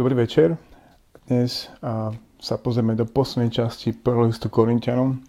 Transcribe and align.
Dobrý 0.00 0.16
večer. 0.16 0.56
Dnes 1.28 1.68
sa 2.40 2.56
pozrieme 2.56 2.96
do 2.96 3.04
poslednej 3.04 3.52
časti 3.52 3.92
prvého 3.92 4.32
listu 4.32 4.48
Korintianom 4.48 5.20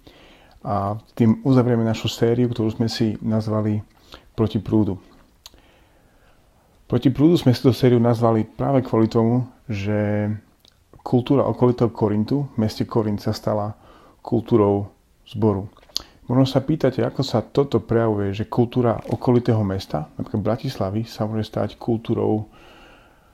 a 0.63 0.95
tým 1.11 1.43
uzavrieme 1.43 1.83
našu 1.83 2.07
sériu, 2.07 2.47
ktorú 2.47 2.79
sme 2.79 2.87
si 2.87 3.19
nazvali 3.19 3.83
Proti 4.31 4.63
prúdu. 4.63 4.95
Proti 6.87 7.11
prúdu 7.11 7.35
sme 7.35 7.51
si 7.51 7.59
tú 7.59 7.75
sériu 7.75 7.99
nazvali 7.99 8.47
práve 8.47 8.79
kvôli 8.79 9.11
tomu, 9.11 9.43
že 9.67 10.31
kultúra 11.03 11.43
okolitého 11.51 11.91
Korintu, 11.91 12.47
v 12.55 12.63
meste 12.63 12.87
Korint 12.87 13.19
sa 13.19 13.35
stala 13.35 13.75
kultúrou 14.23 14.87
zboru. 15.27 15.67
Možno 16.31 16.47
sa 16.47 16.63
pýtate, 16.63 17.03
ako 17.03 17.27
sa 17.27 17.43
toto 17.43 17.83
prejavuje, 17.83 18.31
že 18.31 18.47
kultúra 18.47 19.03
okolitého 19.11 19.59
mesta, 19.67 20.07
napríklad 20.15 20.39
Bratislavy, 20.39 21.03
sa 21.03 21.27
môže 21.27 21.43
stať 21.43 21.75
kultúrou 21.75 22.47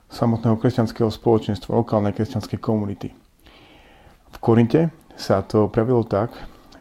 samotného 0.08 0.56
kresťanského 0.56 1.12
spoločenstva, 1.12 1.78
lokálnej 1.78 2.16
kresťanskej 2.16 2.58
komunity. 2.58 3.12
V 4.28 4.36
Korinte 4.40 4.92
sa 5.16 5.44
to 5.44 5.68
prejavilo 5.68 6.04
tak, 6.04 6.32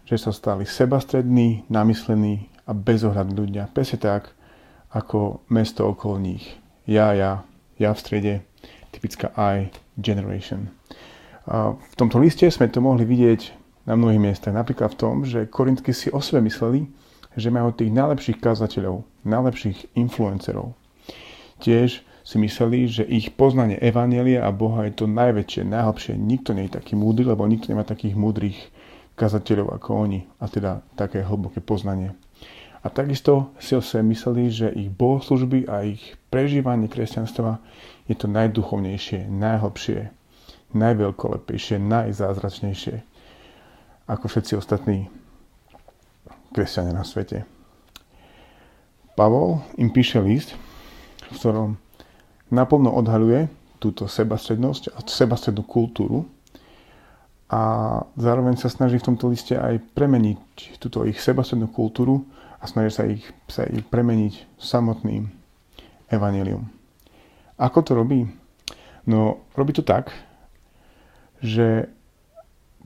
že 0.07 0.15
sa 0.15 0.31
stali 0.31 0.63
sebastrední, 0.63 1.67
namyslení 1.67 2.47
a 2.63 2.71
bezohľadní 2.71 3.35
ľudia. 3.35 3.71
Presne 3.71 3.99
tak, 3.99 4.31
ako 4.91 5.43
mesto 5.51 5.83
okolo 5.83 6.15
nich. 6.19 6.55
Ja, 6.87 7.11
ja, 7.11 7.43
ja 7.75 7.91
v 7.91 7.99
strede, 7.99 8.33
typická 8.95 9.35
I 9.35 9.67
generation. 9.99 10.71
A 11.47 11.75
v 11.75 11.95
tomto 11.99 12.19
liste 12.19 12.47
sme 12.47 12.71
to 12.71 12.79
mohli 12.79 13.03
vidieť 13.03 13.51
na 13.87 13.95
mnohých 13.95 14.19
miestach. 14.19 14.55
Napríklad 14.55 14.95
v 14.95 14.99
tom, 14.99 15.15
že 15.27 15.47
Korintky 15.47 15.91
si 15.91 16.07
o 16.11 16.19
sebe 16.23 16.43
mysleli, 16.43 16.87
že 17.35 17.51
majú 17.51 17.75
tých 17.75 17.91
najlepších 17.91 18.39
kazateľov, 18.39 19.03
najlepších 19.27 19.95
influencerov. 19.95 20.75
Tiež 21.59 22.03
si 22.27 22.35
mysleli, 22.43 22.91
že 22.91 23.07
ich 23.07 23.31
poznanie 23.31 23.79
Evanielia 23.79 24.43
a 24.43 24.51
Boha 24.51 24.83
je 24.83 24.99
to 24.99 25.07
najväčšie, 25.07 25.63
najhlbšie. 25.63 26.19
Nikto 26.19 26.51
nie 26.51 26.67
je 26.67 26.75
taký 26.75 26.99
múdry, 26.99 27.23
lebo 27.23 27.47
nikto 27.47 27.71
nemá 27.71 27.87
takých 27.87 28.19
múdrych 28.19 28.59
kazateľov 29.15 29.71
ako 29.79 29.89
oni. 29.95 30.27
A 30.43 30.51
teda 30.51 30.83
také 30.99 31.23
hlboké 31.23 31.63
poznanie. 31.63 32.11
A 32.83 32.91
takisto 32.91 33.55
si 33.63 33.79
o 33.79 33.81
sebe 33.81 34.11
mysleli, 34.11 34.51
že 34.51 34.67
ich 34.75 34.91
bohoslužby 34.91 35.71
a 35.71 35.87
ich 35.87 36.19
prežívanie 36.27 36.91
kresťanstva 36.91 37.63
je 38.11 38.15
to 38.19 38.27
najduchovnejšie, 38.27 39.31
najhlbšie, 39.31 40.11
najveľkolepejšie, 40.75 41.79
najzázračnejšie 41.79 42.95
ako 44.07 44.25
všetci 44.27 44.53
ostatní 44.59 45.07
kresťania 46.51 46.91
na 46.91 47.07
svete. 47.07 47.47
Pavol 49.15 49.63
im 49.79 49.91
píše 49.91 50.19
list, 50.19 50.55
v 51.31 51.35
ktorom 51.39 51.86
naplno 52.49 52.93
odhaľuje 52.93 53.47
túto 53.77 54.09
sebastrednosť 54.09 54.95
a 54.95 54.99
sebastrednú 55.05 55.63
kultúru 55.63 56.25
a 57.47 57.61
zároveň 58.19 58.59
sa 58.59 58.67
snaží 58.67 58.99
v 58.99 59.07
tomto 59.13 59.31
liste 59.31 59.55
aj 59.55 59.79
premeniť 59.95 60.39
túto 60.83 61.07
ich 61.07 61.21
sebastrednú 61.21 61.71
kultúru 61.71 62.27
a 62.59 62.67
snaží 62.67 62.91
sa 62.91 63.03
ich, 63.07 63.23
sa 63.47 63.63
ich 63.63 63.85
premeniť 63.87 64.59
samotným 64.59 65.29
evanelium. 66.11 66.67
Ako 67.55 67.85
to 67.85 67.95
robí? 67.95 68.27
No, 69.07 69.47
robí 69.55 69.71
to 69.71 69.85
tak, 69.85 70.11
že 71.39 71.87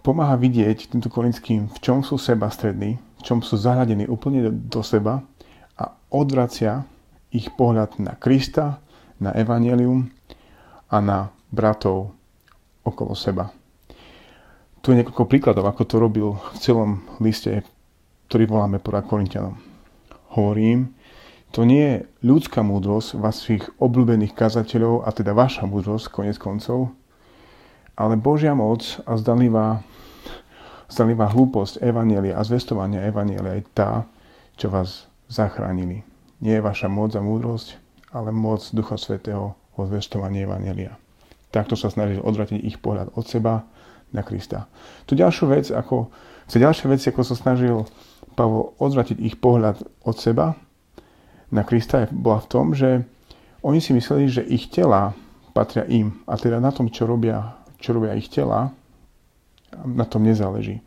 pomáha 0.06 0.38
vidieť 0.38 0.92
týmto 0.94 1.10
korinským, 1.10 1.72
v 1.72 1.78
čom 1.82 2.06
sú 2.06 2.22
sebastrední, 2.22 3.02
v 3.18 3.22
čom 3.26 3.42
sú 3.42 3.58
zahľadení 3.58 4.06
úplne 4.06 4.50
do 4.52 4.82
seba 4.86 5.26
a 5.78 5.98
odvracia 6.14 6.86
ich 7.32 7.50
pohľad 7.56 7.98
na 7.98 8.14
Krista, 8.20 8.84
na 9.22 9.32
evanelium 9.38 10.10
a 10.90 10.98
na 10.98 11.30
bratov 11.54 12.12
okolo 12.82 13.14
seba. 13.14 13.54
Tu 14.82 14.92
je 14.92 14.98
niekoľko 14.98 15.30
príkladov, 15.30 15.70
ako 15.70 15.84
to 15.86 15.96
robil 16.02 16.28
v 16.36 16.58
celom 16.58 17.06
liste, 17.22 17.62
ktorý 18.26 18.50
voláme 18.50 18.82
porad 18.82 19.06
Korintianom. 19.06 19.62
Hovorím, 20.34 20.98
to 21.54 21.68
nie 21.68 21.84
je 21.84 21.98
ľudská 22.26 22.66
múdrosť 22.66 23.20
vašich 23.20 23.64
obľúbených 23.78 24.34
kazateľov, 24.34 25.06
a 25.06 25.14
teda 25.14 25.38
vaša 25.38 25.70
múdrosť, 25.70 26.10
konec 26.10 26.40
koncov, 26.42 26.96
ale 27.94 28.18
Božia 28.18 28.56
moc 28.56 28.82
a 29.06 29.20
zdanlivá, 29.20 29.84
zdanlivá 30.88 31.30
hlúposť 31.30 31.84
Evanielia 31.84 32.40
a 32.40 32.42
zvestovania 32.42 33.06
Evanielia 33.06 33.60
je 33.60 33.68
tá, 33.76 34.08
čo 34.58 34.72
vás 34.72 35.06
zachránili. 35.28 36.02
Nie 36.42 36.58
je 36.58 36.66
vaša 36.66 36.88
moc 36.90 37.14
a 37.14 37.22
múdrosť, 37.22 37.78
ale 38.12 38.30
moc 38.32 38.64
Ducha 38.76 39.00
Svetého 39.00 39.56
vo 39.76 39.84
zvestovaní 39.88 40.44
Evangelia. 40.44 40.96
Takto 41.52 41.76
sa 41.76 41.92
snaží 41.92 42.20
odvratiť 42.20 42.60
ich 42.64 42.80
pohľad 42.80 43.16
od 43.16 43.26
seba 43.28 43.68
na 44.12 44.24
Krista. 44.24 44.68
Tu 45.08 45.16
ďalšiu 45.16 45.52
vec, 45.52 45.68
ako, 45.72 46.12
ďalšia 46.48 46.88
vec, 46.92 47.02
ako 47.04 47.22
sa 47.24 47.36
snažil 47.36 47.88
Pavol 48.36 48.76
odvratiť 48.80 49.18
ich 49.20 49.36
pohľad 49.40 49.84
od 50.08 50.16
seba 50.16 50.56
na 51.52 51.68
Krista, 51.68 52.08
bola 52.12 52.40
v 52.40 52.48
tom, 52.48 52.72
že 52.72 53.04
oni 53.60 53.84
si 53.84 53.92
mysleli, 53.92 54.32
že 54.32 54.48
ich 54.48 54.72
tela 54.72 55.12
patria 55.52 55.84
im. 55.92 56.24
A 56.24 56.40
teda 56.40 56.64
na 56.64 56.72
tom, 56.72 56.88
čo 56.88 57.04
robia, 57.04 57.60
čo 57.84 57.92
robia 57.92 58.16
ich 58.16 58.32
tela, 58.32 58.72
na 59.76 60.08
tom 60.08 60.24
nezáleží. 60.24 60.80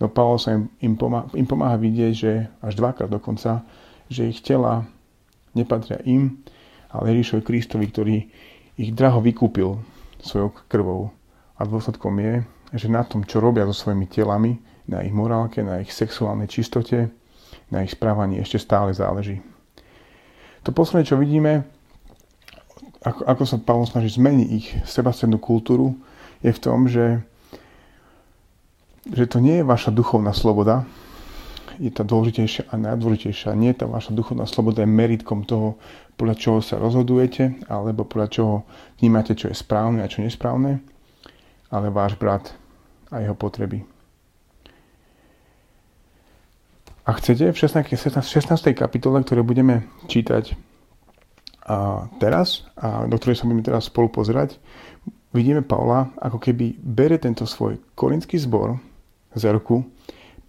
No 0.00 0.08
Pavol 0.08 0.40
sa 0.40 0.56
im, 0.56 0.68
im, 0.80 0.96
pomáha, 0.96 1.28
im 1.36 1.44
pomáha 1.44 1.76
vidieť, 1.76 2.12
že 2.16 2.32
až 2.64 2.72
dvakrát 2.76 3.08
dokonca, 3.08 3.64
že 4.08 4.28
ich 4.28 4.40
tela 4.40 4.88
nepatria 5.52 6.00
im, 6.08 6.40
ale 6.90 7.14
Ježišovi 7.14 7.42
Kristovi, 7.42 7.86
ktorý 7.86 8.16
ich 8.78 8.90
draho 8.94 9.22
vykúpil 9.22 9.78
svojou 10.20 10.54
krvou. 10.66 11.14
A 11.60 11.68
dôsledkom 11.68 12.16
je, 12.18 12.34
že 12.74 12.88
na 12.88 13.04
tom, 13.04 13.26
čo 13.26 13.42
robia 13.42 13.68
so 13.68 13.74
svojimi 13.76 14.08
telami, 14.08 14.58
na 14.88 15.04
ich 15.04 15.14
morálke, 15.14 15.62
na 15.62 15.78
ich 15.82 15.92
sexuálnej 15.92 16.50
čistote, 16.50 17.12
na 17.70 17.86
ich 17.86 17.94
správaní 17.94 18.42
ešte 18.42 18.58
stále 18.58 18.90
záleží. 18.90 19.38
To 20.66 20.74
posledné, 20.74 21.06
čo 21.06 21.20
vidíme, 21.20 21.64
ako, 23.00 23.24
ako 23.24 23.42
sa 23.46 23.56
Pavol 23.62 23.88
snaží 23.88 24.12
zmeniť 24.12 24.48
ich 24.50 24.68
sebastrednú 24.84 25.40
kultúru, 25.40 25.96
je 26.44 26.52
v 26.52 26.62
tom, 26.62 26.88
že, 26.88 27.20
že 29.08 29.24
to 29.28 29.40
nie 29.40 29.60
je 29.60 29.68
vaša 29.68 29.92
duchovná 29.92 30.32
sloboda, 30.36 30.84
je 31.80 31.88
tá 31.88 32.04
dôležitejšia 32.04 32.68
a 32.68 32.76
najdôležitejšia. 32.76 33.56
Nie 33.56 33.72
tá 33.72 33.88
vaša 33.88 34.12
duchovná 34.12 34.44
sloboda 34.44 34.84
je 34.84 34.92
meritkom 34.92 35.48
toho, 35.48 35.80
podľa 36.20 36.36
čoho 36.36 36.60
sa 36.60 36.76
rozhodujete, 36.76 37.64
alebo 37.72 38.04
podľa 38.04 38.28
čoho 38.28 38.54
vnímate, 39.00 39.32
čo 39.32 39.48
je 39.48 39.56
správne 39.56 40.04
a 40.04 40.10
čo 40.12 40.20
nesprávne, 40.20 40.84
ale 41.72 41.88
váš 41.88 42.20
brat 42.20 42.52
a 43.08 43.24
jeho 43.24 43.32
potreby. 43.32 43.80
A 47.08 47.16
chcete 47.16 47.48
v 47.48 47.56
16. 47.56 48.20
16. 48.20 48.52
kapitole, 48.76 49.24
ktoré 49.24 49.40
budeme 49.40 49.88
čítať 50.12 50.52
a 51.64 52.04
teraz, 52.20 52.68
a 52.76 53.08
do 53.08 53.16
ktorej 53.16 53.40
sa 53.40 53.48
budeme 53.48 53.64
teraz 53.64 53.88
spolu 53.88 54.12
pozerať, 54.12 54.60
vidíme 55.32 55.64
Paula, 55.64 56.12
ako 56.20 56.36
keby 56.36 56.76
bere 56.76 57.16
tento 57.16 57.48
svoj 57.48 57.80
korinský 57.96 58.36
zbor 58.36 58.76
z 59.32 59.48
ruku 59.48 59.88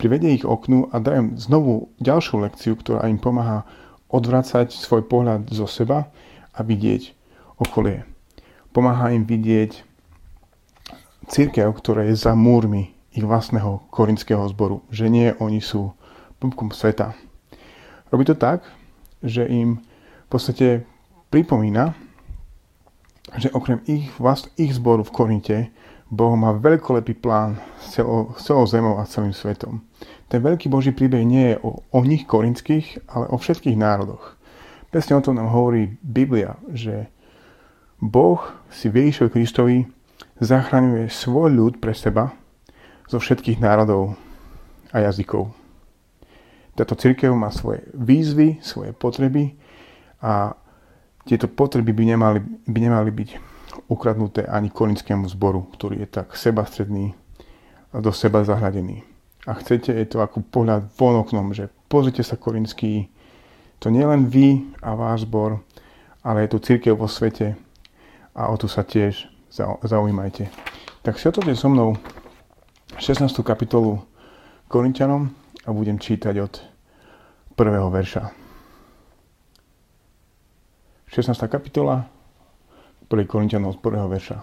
privedie 0.01 0.33
ich 0.41 0.45
oknu 0.49 0.89
a 0.89 0.97
dajú 0.97 1.37
znovu 1.37 1.93
ďalšiu 2.01 2.41
lekciu, 2.41 2.73
ktorá 2.73 3.05
im 3.05 3.21
pomáha 3.21 3.69
odvracať 4.11 4.75
svoj 4.75 5.07
pohľad 5.07 5.47
zo 5.49 5.65
seba 5.65 6.11
a 6.51 6.59
vidieť 6.61 7.15
okolie. 7.57 8.03
Pomáha 8.75 9.15
im 9.15 9.23
vidieť 9.23 9.83
církev, 11.31 11.71
ktorá 11.71 12.07
je 12.07 12.15
za 12.15 12.35
múrmi 12.35 12.91
ich 13.11 13.23
vlastného 13.23 13.87
korinského 13.91 14.43
zboru. 14.51 14.83
Že 14.91 15.05
nie 15.11 15.27
oni 15.39 15.59
sú 15.63 15.95
pupkom 16.39 16.71
sveta. 16.71 17.15
Robí 18.11 18.27
to 18.27 18.35
tak, 18.35 18.63
že 19.23 19.47
im 19.47 19.79
v 19.79 20.27
podstate 20.27 20.83
pripomína, 21.31 21.95
že 23.39 23.51
okrem 23.55 23.79
ich, 23.87 24.11
vlast, 24.19 24.51
ich 24.59 24.75
zboru 24.75 25.07
v 25.07 25.15
Korinte 25.15 25.57
Boh 26.11 26.35
má 26.35 26.51
veľkolepý 26.51 27.23
plán 27.23 27.55
s 27.79 27.95
celou, 27.95 28.35
celou 28.35 28.67
zemou 28.67 28.99
a 28.99 29.07
celým 29.07 29.31
svetom. 29.31 29.79
Ten 30.27 30.43
veľký 30.43 30.67
Boží 30.67 30.91
príbeh 30.91 31.23
nie 31.23 31.55
je 31.55 31.57
o, 31.63 31.87
o 31.87 31.99
nich 32.03 32.27
korinských, 32.27 33.07
ale 33.07 33.31
o 33.31 33.39
všetkých 33.39 33.79
národoch. 33.79 34.35
Presne 34.91 35.15
o 35.15 35.23
tom 35.23 35.39
nám 35.39 35.55
hovorí 35.55 35.95
Biblia, 36.03 36.59
že 36.75 37.07
Boh 38.03 38.43
si 38.67 38.91
Ježišovi 38.91 39.31
Kristovi 39.31 39.77
zachraňuje 40.43 41.07
svoj 41.07 41.55
ľud 41.55 41.73
pre 41.79 41.95
seba 41.95 42.35
zo 43.07 43.15
všetkých 43.15 43.63
národov 43.63 44.19
a 44.91 44.99
jazykov. 45.07 45.55
Táto 46.75 46.99
církev 46.99 47.31
má 47.31 47.55
svoje 47.55 47.87
výzvy, 47.95 48.59
svoje 48.59 48.91
potreby 48.91 49.55
a 50.19 50.59
tieto 51.23 51.47
potreby 51.47 51.95
by 51.95 52.03
nemali, 52.03 52.39
by 52.67 52.79
nemali 52.83 53.11
byť 53.15 53.50
ukradnuté 53.91 54.47
ani 54.47 54.71
korinskému 54.71 55.27
zboru, 55.27 55.67
ktorý 55.75 56.07
je 56.07 56.07
tak 56.07 56.39
sebastredný 56.39 57.11
do 57.91 58.15
seba 58.15 58.47
zahľadený. 58.47 59.03
A 59.43 59.59
chcete, 59.59 59.91
je 59.91 60.07
to 60.07 60.23
ako 60.23 60.47
pohľad 60.47 60.87
von 60.95 61.19
oknom, 61.19 61.51
že 61.51 61.67
pozrite 61.91 62.23
sa 62.23 62.39
korinský, 62.39 63.11
to 63.83 63.91
nie 63.91 64.05
len 64.07 64.31
vy 64.31 64.71
a 64.79 64.95
váš 64.95 65.27
zbor, 65.27 65.59
ale 66.23 66.47
je 66.47 66.55
tu 66.55 66.57
církev 66.63 66.95
vo 66.95 67.11
svete 67.11 67.59
a 68.31 68.47
o 68.47 68.55
tu 68.55 68.71
sa 68.71 68.87
tiež 68.87 69.27
zaujímajte. 69.83 70.47
Tak 71.03 71.19
si 71.19 71.27
otvorte 71.27 71.57
so 71.57 71.67
mnou 71.67 71.97
16. 72.95 73.27
kapitolu 73.43 73.99
Korintianom 74.71 75.27
a 75.67 75.69
budem 75.75 75.99
čítať 75.99 76.35
od 76.39 76.53
prvého 77.59 77.91
verša. 77.91 78.31
16. 81.11 81.35
kapitola 81.51 82.20
1. 83.11 83.27
Korintianov 83.27 83.75
od 83.75 83.83
prvého 83.83 84.07
verša. 84.07 84.39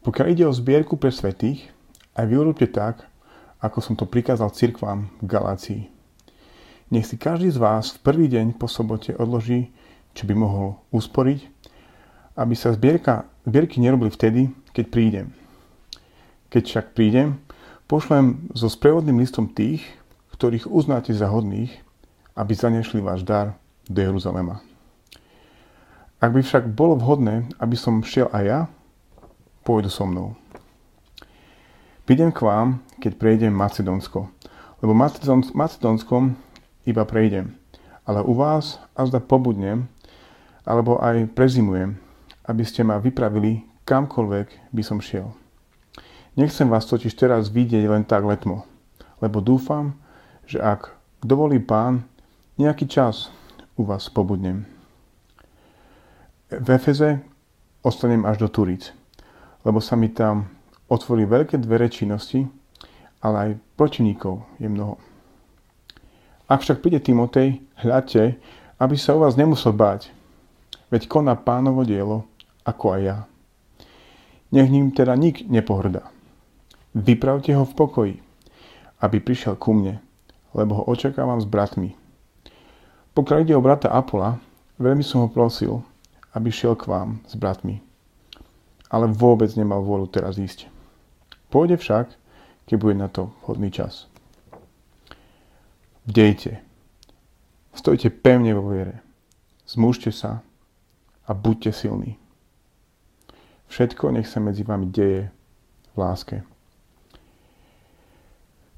Pokiaľ 0.00 0.26
ide 0.32 0.48
o 0.48 0.56
zbierku 0.56 0.96
pre 0.96 1.12
svetých, 1.12 1.68
aj 2.16 2.24
vy 2.24 2.36
tak, 2.72 3.04
ako 3.60 3.78
som 3.84 3.94
to 3.94 4.08
prikázal 4.08 4.48
cirkvám 4.50 5.12
v 5.20 5.26
Galácii. 5.28 5.82
Nech 6.88 7.06
si 7.06 7.20
každý 7.20 7.52
z 7.52 7.60
vás 7.60 7.92
v 7.92 8.02
prvý 8.02 8.26
deň 8.32 8.56
po 8.56 8.66
sobote 8.66 9.12
odloží, 9.14 9.70
čo 10.16 10.24
by 10.24 10.34
mohol 10.34 10.80
usporiť, 10.92 11.44
aby 12.36 12.54
sa 12.56 12.72
zbierka, 12.72 13.28
zbierky 13.44 13.80
nerobili 13.80 14.08
vtedy, 14.08 14.48
keď 14.72 14.84
prídem. 14.88 15.26
Keď 16.48 16.62
však 16.68 16.86
prídem, 16.96 17.40
pošlem 17.84 18.48
so 18.56 18.72
sprevodným 18.72 19.20
listom 19.20 19.48
tých, 19.48 19.84
ktorých 20.36 20.68
uznáte 20.68 21.12
za 21.12 21.28
hodných, 21.28 21.72
aby 22.32 22.52
zanešli 22.56 23.04
váš 23.04 23.24
dar 23.24 23.56
do 23.88 24.00
Jeruzalema. 24.00 24.71
Ak 26.22 26.30
by 26.30 26.38
však 26.38 26.70
bolo 26.78 26.94
vhodné, 26.94 27.50
aby 27.58 27.74
som 27.74 27.98
šiel 27.98 28.30
aj 28.30 28.44
ja, 28.46 28.60
pôjdu 29.66 29.90
so 29.90 30.06
mnou. 30.06 30.38
Prídem 32.06 32.30
k 32.30 32.46
vám, 32.46 32.78
keď 33.02 33.18
prejdem 33.18 33.50
Macedónsko, 33.50 34.30
lebo 34.78 34.94
Macedónskom 34.94 36.38
iba 36.86 37.02
prejdem, 37.02 37.58
ale 38.06 38.22
u 38.22 38.38
vás 38.38 38.78
azda 38.94 39.18
pobudnem, 39.18 39.90
alebo 40.62 41.02
aj 41.02 41.26
prezimujem, 41.34 41.98
aby 42.46 42.62
ste 42.62 42.86
ma 42.86 43.02
vypravili 43.02 43.66
kamkoľvek 43.82 44.70
by 44.70 44.82
som 44.86 45.02
šiel. 45.02 45.34
Nechcem 46.38 46.70
vás 46.70 46.86
totiž 46.86 47.18
teraz 47.18 47.50
vidieť 47.50 47.82
len 47.90 48.06
tak 48.06 48.22
letmo, 48.22 48.62
lebo 49.18 49.42
dúfam, 49.42 49.98
že 50.46 50.62
ak 50.62 50.94
dovolí 51.18 51.58
pán, 51.58 52.06
nejaký 52.62 52.86
čas 52.86 53.26
u 53.74 53.82
vás 53.82 54.06
pobudnem. 54.06 54.71
V 56.52 56.68
Efeze 56.68 57.24
ostanem 57.80 58.28
až 58.28 58.44
do 58.44 58.48
Turic, 58.52 58.92
lebo 59.64 59.80
sa 59.80 59.96
mi 59.96 60.12
tam 60.12 60.52
otvorí 60.92 61.24
veľké 61.24 61.56
dvere 61.56 61.88
činnosti, 61.88 62.44
ale 63.24 63.36
aj 63.38 63.50
protivníkov 63.80 64.44
je 64.60 64.68
mnoho. 64.68 65.00
Ak 66.52 66.60
však 66.60 66.84
príde 66.84 67.00
Timotej, 67.00 67.64
hľadte, 67.80 68.36
aby 68.76 68.94
sa 69.00 69.16
u 69.16 69.24
vás 69.24 69.40
nemusel 69.40 69.72
báť, 69.72 70.12
veď 70.92 71.08
koná 71.08 71.32
pánovo 71.40 71.88
dielo, 71.88 72.28
ako 72.68 72.98
aj 72.98 73.00
ja. 73.00 73.18
Nech 74.52 74.68
ním 74.68 74.92
teda 74.92 75.16
nik 75.16 75.48
nepohrda. 75.48 76.12
Vypravte 76.92 77.56
ho 77.56 77.64
v 77.64 77.72
pokoji, 77.72 78.14
aby 79.00 79.16
prišiel 79.24 79.56
ku 79.56 79.72
mne, 79.72 80.04
lebo 80.52 80.76
ho 80.76 80.84
očakávam 80.84 81.40
s 81.40 81.48
bratmi. 81.48 81.96
Pokiaľ 83.16 83.38
ide 83.40 83.56
o 83.56 83.64
brata 83.64 83.88
Apola, 83.88 84.36
veľmi 84.76 85.00
som 85.00 85.24
ho 85.24 85.28
prosil, 85.32 85.80
aby 86.32 86.48
šiel 86.48 86.76
k 86.76 86.88
vám 86.88 87.20
s 87.28 87.36
bratmi. 87.36 87.80
Ale 88.92 89.08
vôbec 89.08 89.48
nemal 89.56 89.80
vôľu 89.84 90.08
teraz 90.08 90.36
ísť. 90.36 90.68
Pôjde 91.48 91.76
však, 91.76 92.12
keď 92.68 92.76
bude 92.80 92.96
na 92.96 93.08
to 93.08 93.32
vhodný 93.44 93.72
čas. 93.72 94.08
Vdejte. 96.08 96.60
Stojte 97.72 98.10
pevne 98.12 98.52
vo 98.52 98.68
viere. 98.68 99.00
Zmúžte 99.64 100.12
sa 100.12 100.44
a 101.24 101.30
buďte 101.32 101.72
silní. 101.72 102.18
Všetko 103.72 104.12
nech 104.12 104.28
sa 104.28 104.42
medzi 104.42 104.66
vami 104.66 104.90
deje 104.92 105.32
v 105.92 105.96
láske. 105.96 106.36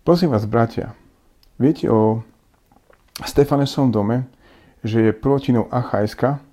Prosím 0.05 0.37
vás, 0.37 0.45
bratia, 0.45 0.93
viete 1.57 1.89
o 1.89 2.23
Stefanesovom 3.25 3.91
dome, 3.91 4.29
že 4.85 5.01
je 5.01 5.17
prvotinou 5.17 5.67
Achajska 5.73 6.44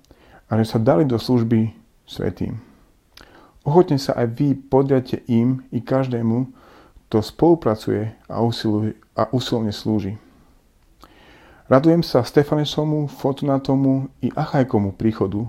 a 0.52 0.60
že 0.60 0.68
sa 0.68 0.76
dali 0.76 1.08
do 1.08 1.16
služby 1.16 1.72
svetým. 2.04 2.60
Ochotne 3.64 3.96
sa 3.96 4.12
aj 4.20 4.36
vy 4.36 4.48
podriate 4.52 5.24
im 5.24 5.64
i 5.72 5.80
každému, 5.80 6.52
kto 7.08 7.24
spolupracuje 7.24 8.12
a, 8.28 8.44
usiluje, 8.44 8.92
a 9.16 9.32
usilovne 9.32 9.72
slúži. 9.72 10.20
Radujem 11.72 12.04
sa 12.04 12.20
Stefanesomu, 12.20 13.08
Fortunatomu 13.08 14.12
i 14.20 14.28
Achajkomu 14.28 14.92
príchodu, 14.92 15.48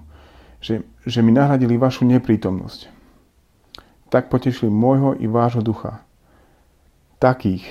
že, 0.64 0.88
že 1.04 1.20
mi 1.20 1.36
nahradili 1.36 1.76
vašu 1.76 2.08
neprítomnosť. 2.08 2.88
Tak 4.08 4.32
potešili 4.32 4.72
môjho 4.72 5.20
i 5.20 5.28
vášho 5.28 5.60
ducha. 5.60 6.00
Takých, 7.20 7.66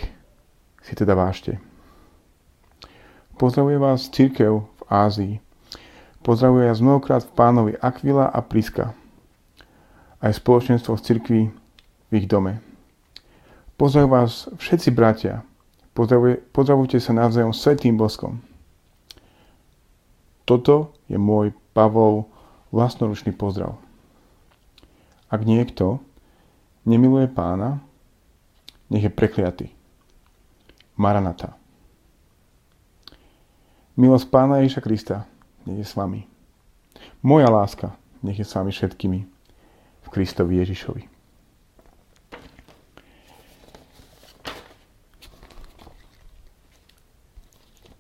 si 0.85 0.93
teda 0.93 1.17
vážte. 1.17 1.57
Pozdravuje 3.41 3.81
vás 3.81 4.11
církev 4.13 4.69
v 4.69 4.83
Ázii. 4.91 5.35
Pozdravuje 6.23 6.71
vás 6.71 6.79
mnohokrát 6.79 7.27
v 7.27 7.35
pánovi 7.35 7.73
Aquila 7.83 8.31
a 8.31 8.39
Priska. 8.47 8.95
Aj 10.23 10.31
spoločenstvo 10.31 10.95
v 10.95 11.03
cirkvi 11.03 11.41
v 11.51 12.13
ich 12.15 12.31
dome. 12.31 12.63
Pozdravujú 13.75 14.07
vás 14.07 14.47
všetci 14.55 14.95
bratia. 14.95 15.43
Pozdravujte 16.55 17.03
sa 17.03 17.11
navzájom 17.11 17.51
svetým 17.51 17.99
boskom. 17.99 18.39
Toto 20.47 20.95
je 21.11 21.19
môj 21.19 21.51
Pavol 21.75 22.31
vlastnoručný 22.71 23.35
pozdrav. 23.35 23.75
Ak 25.27 25.43
niekto 25.43 25.99
nemiluje 26.87 27.27
pána, 27.35 27.83
nech 28.95 29.03
je 29.03 29.11
prekliatý. 29.11 29.75
Maranata. 30.95 31.59
Milosť 33.99 34.31
Pána 34.31 34.63
Ježiša 34.63 34.87
Krista 34.87 35.32
nech 35.67 35.83
je 35.83 35.87
s 35.87 35.97
vami. 35.97 36.27
Moja 37.23 37.51
láska 37.51 37.95
nech 38.23 38.39
je 38.39 38.47
s 38.47 38.55
vami 38.55 38.71
všetkými 38.71 39.21
v 40.03 40.09
Kristovi 40.09 40.63
Ježišovi. 40.63 41.03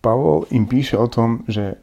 Pavol 0.02 0.50
im 0.50 0.66
píše 0.66 0.98
o 0.98 1.06
tom, 1.06 1.46
že 1.46 1.78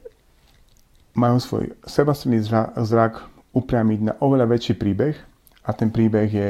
majú 1.15 1.39
svoj 1.39 1.71
sebastredný 1.87 2.43
zrak 2.75 3.23
upriamiť 3.55 3.99
na 4.03 4.13
oveľa 4.19 4.51
väčší 4.51 4.75
príbeh 4.75 5.15
a 5.63 5.71
ten 5.71 5.87
príbeh 5.87 6.27
je 6.27 6.49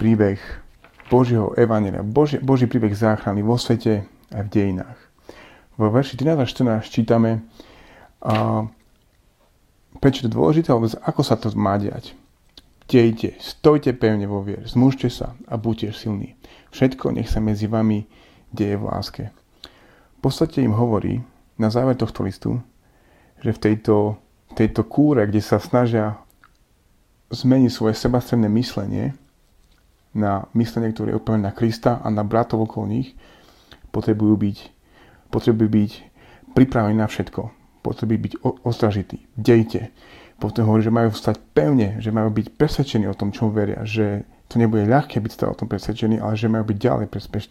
príbeh 0.00 0.40
Božieho 1.12 1.52
evangelia, 1.58 2.00
Boží, 2.00 2.40
Boží 2.40 2.64
príbeh 2.64 2.96
záchrany 2.96 3.44
vo 3.44 3.60
svete 3.60 4.08
aj 4.32 4.42
v 4.46 4.52
dejinách. 4.52 4.98
Vo 5.76 5.92
verši 5.92 6.16
13 6.16 6.38
a 6.38 6.46
14 6.46 6.86
čítame, 6.88 7.44
a, 8.20 8.66
prečo 10.00 10.24
je 10.24 10.26
to 10.28 10.36
dôležité, 10.36 10.72
alebo 10.72 10.88
ako 10.88 11.22
sa 11.24 11.36
to 11.36 11.52
má 11.56 11.76
diať. 11.80 12.16
Dejte, 12.90 13.38
stojte 13.38 13.94
pevne 13.94 14.26
vo 14.26 14.42
vier, 14.42 14.66
zmužte 14.66 15.06
sa 15.08 15.38
a 15.46 15.54
buďte 15.54 15.94
silní. 15.94 16.34
Všetko 16.74 17.14
nech 17.14 17.30
sa 17.30 17.38
medzi 17.38 17.70
vami 17.70 18.06
deje 18.50 18.74
v 18.74 18.86
láske. 18.86 19.24
V 20.18 20.20
podstate 20.20 20.60
im 20.60 20.74
hovorí 20.74 21.22
na 21.54 21.70
záver 21.70 21.94
tohto 21.94 22.26
listu, 22.26 22.58
že 23.40 23.54
v 23.54 23.62
tejto, 23.62 24.18
tejto 24.58 24.82
kúre, 24.84 25.24
kde 25.24 25.38
sa 25.38 25.62
snažia 25.62 26.18
zmeniť 27.30 27.70
svoje 27.70 27.94
sebastredné 27.94 28.50
myslenie, 28.50 29.14
na 30.10 30.50
myslenie, 30.58 30.90
ktoré 30.90 31.14
je 31.14 31.20
úplne 31.22 31.46
na 31.46 31.54
Krista 31.54 32.02
a 32.02 32.10
na 32.10 32.26
bratov 32.26 32.66
okolo 32.66 32.90
nich, 32.90 33.14
potrebujú 33.94 34.34
byť, 34.34 34.58
potrebujú 35.30 35.68
byť 35.70 35.90
pripravení 36.58 36.98
na 36.98 37.06
všetko. 37.06 37.59
Potrebujú 37.80 38.18
byť 38.20 38.32
ostražití. 38.64 39.24
Dejte. 39.36 39.92
Potom 40.40 40.68
hovorí, 40.68 40.84
že 40.84 40.92
majú 40.92 41.12
vstať 41.12 41.36
pevne, 41.52 42.00
že 42.00 42.12
majú 42.12 42.32
byť 42.32 42.56
presvedčení 42.56 43.04
o 43.08 43.16
tom, 43.16 43.28
čo 43.32 43.52
veria, 43.52 43.84
že 43.84 44.24
to 44.48 44.56
nebude 44.56 44.88
ľahké 44.88 45.20
byť 45.20 45.32
stále 45.32 45.52
o 45.52 45.58
tom 45.60 45.68
presvedčení, 45.68 46.16
ale 46.16 46.34
že 46.34 46.50
majú 46.50 46.64
byť 46.72 46.78
ďalej 46.80 47.06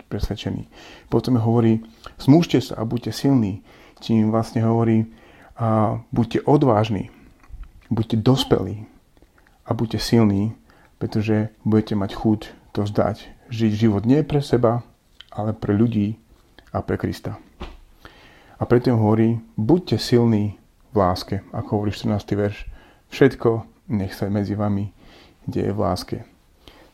presvedčení. 0.09 0.67
Potom 1.07 1.37
hovorí, 1.37 1.85
zmúžte 2.17 2.59
sa 2.59 2.81
a 2.81 2.83
buďte 2.83 3.13
silní. 3.13 3.61
Čím 4.01 4.33
vlastne 4.33 4.65
hovorí, 4.65 5.11
a 5.59 5.99
buďte 6.15 6.47
odvážni, 6.47 7.11
buďte 7.91 8.23
dospelí 8.23 8.87
a 9.67 9.75
buďte 9.75 9.99
silní 9.99 10.55
pretože 10.99 11.49
budete 11.63 11.95
mať 11.95 12.11
chuť 12.13 12.39
to 12.75 12.83
zdať. 12.85 13.31
Žiť 13.49 13.71
život 13.73 14.03
nie 14.05 14.21
pre 14.21 14.43
seba, 14.43 14.85
ale 15.31 15.55
pre 15.55 15.73
ľudí 15.73 16.19
a 16.75 16.83
pre 16.83 16.99
Krista. 16.99 17.39
A 18.59 18.67
preto 18.67 18.91
hovorí, 18.91 19.39
buďte 19.55 19.95
silní 19.95 20.59
v 20.91 20.95
láske, 20.99 21.47
ako 21.55 21.69
hovorí 21.79 21.95
14. 21.95 22.35
verš. 22.35 22.67
Všetko 23.07 23.63
nech 23.95 24.11
sa 24.11 24.27
medzi 24.27 24.53
vami 24.53 24.91
deje 25.47 25.71
v 25.71 25.79
láske. 25.79 26.17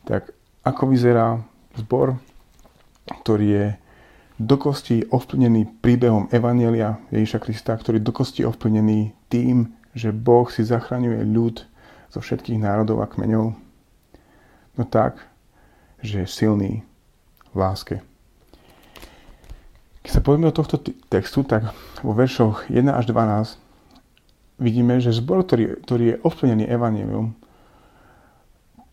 Tak 0.06 0.30
ako 0.62 0.82
vyzerá 0.94 1.42
zbor, 1.74 2.22
ktorý 3.10 3.46
je 3.50 3.66
do 4.38 4.56
kosti 4.60 5.02
ovplnený 5.10 5.82
príbehom 5.82 6.28
Evanielia 6.30 7.02
Ježiša 7.10 7.42
Krista, 7.42 7.72
ktorý 7.74 7.98
je 7.98 8.08
do 8.08 8.14
kosti 8.14 8.42
ovplnený 8.46 9.16
tým, 9.26 9.74
že 9.96 10.12
Boh 10.12 10.46
si 10.52 10.62
zachraňuje 10.62 11.24
ľud 11.24 11.66
zo 12.12 12.20
všetkých 12.20 12.60
národov 12.60 13.00
a 13.02 13.10
kmeňov? 13.10 13.46
No 14.76 14.82
tak, 14.86 15.24
že 16.04 16.22
je 16.22 16.28
silný 16.28 16.72
v 17.50 17.56
láske. 17.56 18.04
Keď 20.06 20.14
sa 20.14 20.22
povieme 20.22 20.46
do 20.46 20.54
tohto 20.54 20.78
textu, 21.10 21.42
tak 21.42 21.66
vo 21.98 22.14
veršoch 22.14 22.70
1 22.70 22.78
až 22.94 23.10
12 23.10 23.58
vidíme, 24.62 25.02
že 25.02 25.10
zbor, 25.10 25.42
ktorý, 25.42 25.82
ktorý 25.82 26.04
je 26.14 26.20
ovplyvnený 26.22 26.70
evanílium, 26.70 27.34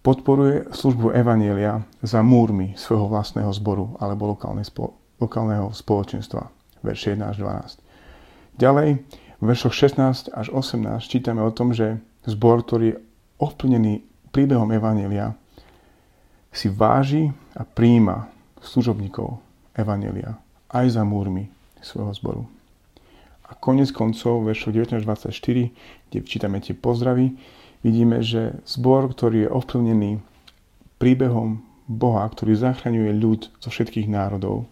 podporuje 0.01 0.73
službu 0.73 1.13
evanielia 1.13 1.85
za 2.01 2.25
múrmi 2.25 2.73
svojho 2.73 3.13
vlastného 3.13 3.53
zboru 3.53 3.93
alebo 4.01 4.33
lokálneho 5.21 5.69
spoločenstva. 5.69 6.49
Verš 6.81 7.13
1 7.13 7.21
až 7.21 7.37
12. 7.45 8.57
Ďalej, 8.57 8.89
v 9.37 9.43
veršoch 9.45 9.73
16 9.77 10.33
až 10.33 10.47
18 10.49 10.97
čítame 11.05 11.45
o 11.45 11.53
tom, 11.53 11.77
že 11.77 12.01
zbor, 12.25 12.65
ktorý 12.65 12.97
je 12.97 13.01
ovplyvnený 13.37 14.01
príbehom 14.33 14.73
evanielia, 14.73 15.37
si 16.49 16.73
váži 16.73 17.29
a 17.53 17.61
príjima 17.61 18.33
služobníkov 18.65 19.37
evanielia 19.77 20.42
aj 20.73 20.99
za 20.99 21.03
múrmi 21.05 21.47
svojho 21.79 22.13
zboru. 22.17 22.43
A 23.47 23.53
konec 23.53 23.93
koncov, 23.93 24.41
veršov 24.43 24.73
19-24, 24.73 25.69
kde 26.09 26.17
čítame 26.25 26.57
tie 26.57 26.73
pozdravy, 26.73 27.37
vidíme, 27.85 28.25
že 28.25 28.57
zbor, 28.65 29.13
ktorý 29.13 29.45
je 29.45 29.53
ovplyvnený 29.53 30.11
príbehom 30.97 31.61
Boha, 31.85 32.25
ktorý 32.25 32.55
zachraňuje 32.55 33.11
ľud 33.19 33.41
zo 33.59 33.69
všetkých 33.69 34.07
národov, 34.07 34.65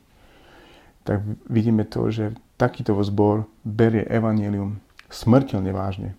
tak 1.04 1.22
vidíme 1.52 1.84
to, 1.84 2.08
že 2.10 2.34
takýto 2.56 2.96
zbor 3.04 3.50
berie 3.66 4.06
evanelium 4.08 4.80
smrteľne 5.12 5.74
vážne, 5.76 6.10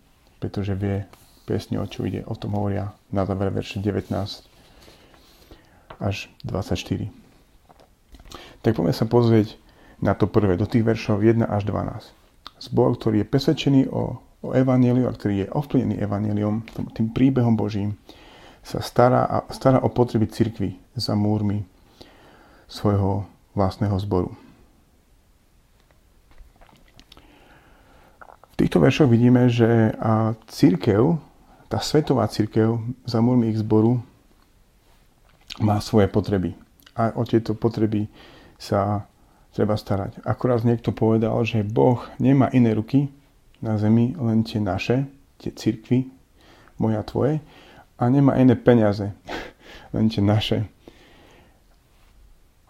pretože 0.42 0.76
vie 0.76 1.06
presne 1.46 1.80
o 1.80 1.86
čo 1.86 2.04
ide. 2.04 2.26
O 2.28 2.34
tom 2.36 2.58
hovoria 2.58 2.92
na 3.14 3.24
záver 3.24 3.54
verše 3.54 3.78
19 3.80 4.12
až 6.02 6.16
24. 6.42 7.08
Tak 8.62 8.74
poďme 8.74 8.94
sa 8.94 9.06
pozrieť 9.06 9.61
na 10.02 10.18
to 10.18 10.26
prvé, 10.26 10.58
do 10.58 10.66
tých 10.66 10.82
veršov 10.82 11.22
1 11.22 11.46
až 11.46 11.62
12 11.64 12.22
zbor, 12.62 12.94
ktorý 12.94 13.26
je 13.26 13.30
presvedčený 13.30 13.82
o, 13.90 14.22
o 14.22 14.48
evaneliu 14.54 15.10
a 15.10 15.14
ktorý 15.14 15.46
je 15.46 15.48
ovplyvnený 15.50 15.98
evaneliom, 15.98 16.62
tým 16.94 17.10
príbehom 17.10 17.58
Božím, 17.58 17.98
sa 18.62 18.78
stará, 18.78 19.26
a, 19.26 19.38
stará 19.50 19.82
o 19.82 19.90
potreby 19.90 20.30
cirkvy 20.30 20.78
za 20.94 21.18
múrmi 21.18 21.66
svojho 22.70 23.26
vlastného 23.58 23.98
zboru. 23.98 24.30
V 28.54 28.54
týchto 28.54 28.78
veršoch 28.78 29.10
vidíme, 29.10 29.50
že 29.50 29.90
církev, 30.46 31.18
tá 31.66 31.82
svetová 31.82 32.30
církev 32.30 32.78
za 33.02 33.18
múrmi 33.18 33.50
ich 33.50 33.58
zboru 33.58 33.98
má 35.58 35.82
svoje 35.82 36.06
potreby. 36.06 36.54
A 36.94 37.10
o 37.16 37.26
tieto 37.26 37.56
potreby 37.58 38.06
sa 38.60 39.08
treba 39.52 39.76
starať. 39.76 40.24
Akurát 40.24 40.64
niekto 40.64 40.90
povedal, 40.90 41.36
že 41.44 41.64
Boh 41.64 42.00
nemá 42.16 42.48
iné 42.50 42.72
ruky 42.72 43.12
na 43.60 43.76
zemi, 43.78 44.16
len 44.18 44.42
tie 44.42 44.58
naše, 44.58 45.06
tie 45.38 45.52
cirkvy, 45.52 46.08
moja 46.80 47.04
tvoje, 47.04 47.38
a 48.00 48.08
nemá 48.10 48.34
iné 48.40 48.58
peniaze, 48.58 49.12
len 49.94 50.08
tie 50.10 50.24
naše 50.24 50.66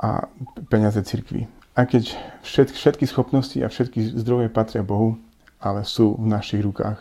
a 0.02 0.26
peniaze 0.66 0.98
cirkvy. 1.06 1.46
A 1.78 1.86
keď 1.86 2.18
všetky, 2.42 2.76
všetky 2.76 3.04
schopnosti 3.06 3.56
a 3.62 3.70
všetky 3.70 4.18
zdroje 4.18 4.50
patria 4.50 4.82
Bohu, 4.82 5.16
ale 5.62 5.86
sú 5.86 6.18
v 6.18 6.26
našich 6.26 6.60
rukách. 6.60 6.98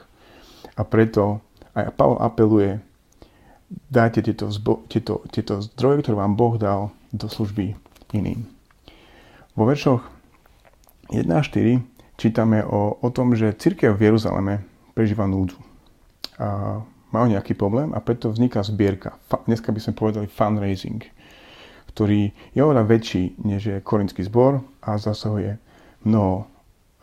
A 0.78 0.82
preto 0.86 1.42
aj 1.74 1.92
Pavel 1.98 2.22
apeluje, 2.22 2.72
dajte 3.90 4.22
tieto, 4.22 4.48
zbo, 4.54 4.86
tieto, 4.88 5.26
tieto 5.34 5.60
zdroje, 5.60 6.06
ktoré 6.06 6.16
vám 6.16 6.38
Boh 6.38 6.56
dal, 6.56 6.94
do 7.12 7.28
služby 7.28 7.76
iným. 8.16 8.61
Vo 9.52 9.68
veršoch 9.68 10.08
1 11.12 11.28
a 11.28 11.44
4 11.44 11.84
čítame 12.16 12.64
o, 12.64 12.96
o 13.04 13.10
tom, 13.12 13.36
že 13.36 13.52
církev 13.52 14.00
v 14.00 14.08
Jeruzaleme 14.08 14.64
prežíva 14.96 15.28
núdzu. 15.28 15.60
A 16.40 16.80
majú 17.12 17.28
nejaký 17.28 17.60
problém 17.60 17.92
a 17.92 18.00
preto 18.00 18.32
vzniká 18.32 18.64
zbierka. 18.64 19.20
Dneska 19.44 19.76
by 19.76 19.80
sme 19.84 20.00
povedali 20.00 20.28
fundraising, 20.32 21.04
ktorý 21.92 22.32
je 22.56 22.62
oveľa 22.64 22.88
väčší, 22.88 23.44
než 23.44 23.62
je 23.68 23.84
korinský 23.84 24.24
zbor 24.24 24.64
a 24.80 24.96
zasahuje 24.96 25.60
mnoho 26.08 26.48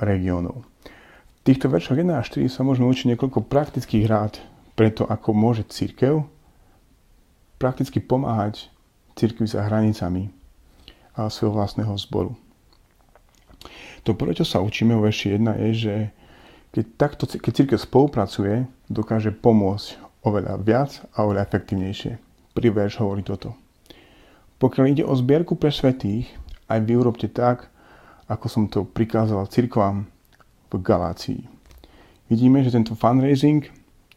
regiónov. 0.00 0.64
V 0.88 1.40
týchto 1.44 1.68
veršoch 1.68 2.00
1 2.00 2.08
a 2.16 2.24
4 2.24 2.48
sa 2.48 2.64
môžeme 2.64 2.88
učiť 2.88 3.12
niekoľko 3.12 3.44
praktických 3.44 4.08
rád 4.08 4.40
preto, 4.72 5.04
ako 5.04 5.36
môže 5.36 5.68
církev 5.68 6.24
prakticky 7.60 8.00
pomáhať 8.00 8.72
církvi 9.18 9.44
za 9.44 9.66
hranicami 9.68 10.37
svojho 11.26 11.58
vlastného 11.58 11.90
zboru. 11.98 12.38
To 14.06 14.14
prvé, 14.14 14.38
čo 14.38 14.46
sa 14.46 14.62
učíme 14.62 14.94
vo 14.94 15.10
verši 15.10 15.34
1 15.34 15.58
je, 15.66 15.70
že 15.74 15.94
keď, 16.70 16.84
takto, 16.94 17.24
keď 17.26 17.52
církev 17.52 17.78
spolupracuje, 17.82 18.70
dokáže 18.86 19.34
pomôcť 19.34 19.98
oveľa 20.22 20.54
viac 20.62 21.02
a 21.10 21.26
oveľa 21.26 21.50
efektívnejšie. 21.50 22.12
Prvý 22.54 22.70
verš 22.70 23.02
hovorí 23.02 23.26
toto. 23.26 23.58
Pokiaľ 24.62 24.84
ide 24.90 25.04
o 25.06 25.14
zbierku 25.14 25.58
pre 25.58 25.74
svetých, 25.74 26.30
aj 26.70 26.78
vy 26.86 26.94
urobte 26.98 27.26
tak, 27.30 27.70
ako 28.30 28.46
som 28.46 28.64
to 28.70 28.86
prikázal 28.86 29.46
církvám 29.50 30.06
v 30.68 30.74
Galácii. 30.78 31.42
Vidíme, 32.28 32.60
že 32.60 32.74
tento 32.74 32.92
fundraising 32.92 33.64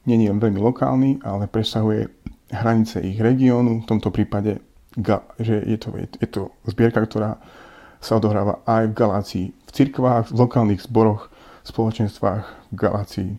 nie 0.03 0.17
je 0.19 0.33
veľmi 0.33 0.59
lokálny, 0.59 1.23
ale 1.23 1.47
presahuje 1.47 2.11
hranice 2.51 2.99
ich 3.05 3.21
regiónu, 3.21 3.85
v 3.85 3.89
tomto 3.89 4.11
prípade 4.11 4.59
že 5.39 5.55
je 5.63 5.77
to, 5.79 5.89
je 5.97 6.27
to 6.27 6.41
zbierka, 6.67 7.03
ktorá 7.07 7.39
sa 8.01 8.17
odohráva 8.17 8.59
aj 8.65 8.91
v 8.91 8.97
Galácii, 8.97 9.45
v 9.53 9.71
cirkvách, 9.71 10.33
v 10.33 10.39
lokálnych 10.41 10.83
zboroch, 10.83 11.29
spoločenstvách 11.63 12.73
v 12.73 12.75
Galácii. 12.75 13.31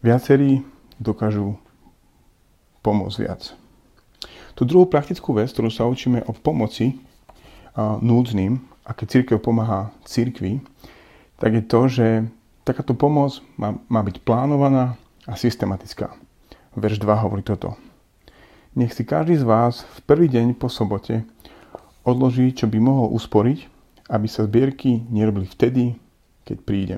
Viacerí 0.00 0.62
dokážu 1.02 1.58
pomôcť 2.86 3.18
viac. 3.18 3.42
Tu 4.54 4.62
druhú 4.66 4.86
praktickú 4.86 5.34
vec, 5.34 5.50
ktorú 5.50 5.70
sa 5.70 5.90
učíme 5.90 6.22
o 6.26 6.32
pomoci 6.34 6.98
a, 7.74 7.98
núdznym, 7.98 8.58
a 8.86 8.90
keď 8.94 9.06
církev 9.20 9.38
pomáha 9.42 9.92
církvi, 10.06 10.62
tak 11.38 11.54
je 11.54 11.62
to, 11.62 11.80
že 11.86 12.06
takáto 12.66 12.94
pomoc 12.96 13.38
má, 13.60 13.76
má 13.86 14.00
byť 14.02 14.22
plánovaná 14.24 14.98
a 15.28 15.34
systematická. 15.36 16.14
Verš 16.74 17.02
2 17.02 17.24
hovorí 17.26 17.42
toto. 17.44 17.76
Nech 18.78 18.94
si 18.94 19.02
každý 19.02 19.34
z 19.34 19.42
vás 19.42 19.82
v 19.82 19.98
prvý 20.06 20.30
deň 20.30 20.54
po 20.54 20.70
sobote 20.70 21.26
odloží, 22.06 22.54
čo 22.54 22.70
by 22.70 22.78
mohol 22.78 23.10
usporiť, 23.10 23.66
aby 24.06 24.30
sa 24.30 24.46
zbierky 24.46 25.02
nerobili 25.10 25.50
vtedy, 25.50 25.98
keď 26.46 26.56
príde. 26.62 26.96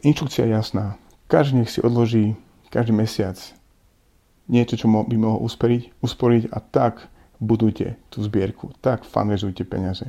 Inštrukcia 0.00 0.48
je 0.48 0.56
jasná. 0.56 0.96
Každý 1.28 1.60
nech 1.60 1.68
si 1.68 1.84
odloží 1.84 2.40
každý 2.72 2.96
mesiac 2.96 3.36
niečo, 4.48 4.80
čo 4.80 4.88
by 4.88 5.16
mohol 5.20 5.44
usporiť, 5.44 6.00
usporiť 6.00 6.48
a 6.48 6.58
tak 6.64 7.12
budujte 7.44 8.00
tú 8.08 8.24
zbierku, 8.24 8.72
tak 8.80 9.04
fundraizujte 9.04 9.68
peniaze. 9.68 10.08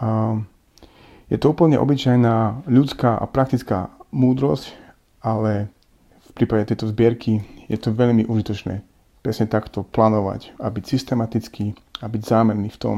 A 0.00 0.40
je 1.28 1.36
to 1.36 1.52
úplne 1.52 1.76
obyčajná 1.76 2.64
ľudská 2.64 3.20
a 3.20 3.28
praktická 3.28 3.92
múdrosť, 4.16 4.72
ale 5.20 5.68
prípade 6.34 6.74
tejto 6.74 6.90
zbierky 6.90 7.42
je 7.70 7.78
to 7.78 7.94
veľmi 7.94 8.26
užitočné 8.26 8.82
presne 9.24 9.48
takto 9.48 9.88
plánovať 9.88 10.52
a 10.60 10.68
byť 10.68 10.84
systematický 10.84 11.72
a 12.04 12.12
byť 12.12 12.22
zámerný 12.28 12.68
v 12.68 12.80
tom, 12.80 12.96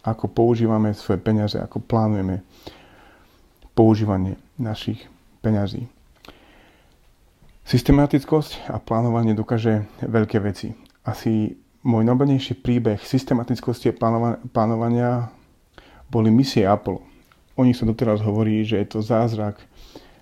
ako 0.00 0.32
používame 0.32 0.96
svoje 0.96 1.20
peniaze, 1.20 1.60
ako 1.60 1.84
plánujeme 1.84 2.40
používanie 3.76 4.40
našich 4.56 5.04
peňazí. 5.44 5.84
Systematickosť 7.68 8.72
a 8.72 8.80
plánovanie 8.80 9.36
dokáže 9.36 9.84
veľké 10.00 10.40
veci. 10.40 10.72
Asi 11.04 11.52
môj 11.84 12.02
najobľúbenejší 12.08 12.64
príbeh 12.64 12.96
systematickosti 13.04 13.92
a 13.92 13.98
plánovania 14.48 15.28
boli 16.08 16.32
misie 16.32 16.64
Apollo. 16.64 17.04
O 17.60 17.66
nich 17.68 17.76
sa 17.76 17.84
doteraz 17.84 18.24
hovorí, 18.24 18.64
že 18.64 18.80
je 18.80 18.88
to 18.88 19.04
zázrak 19.04 19.60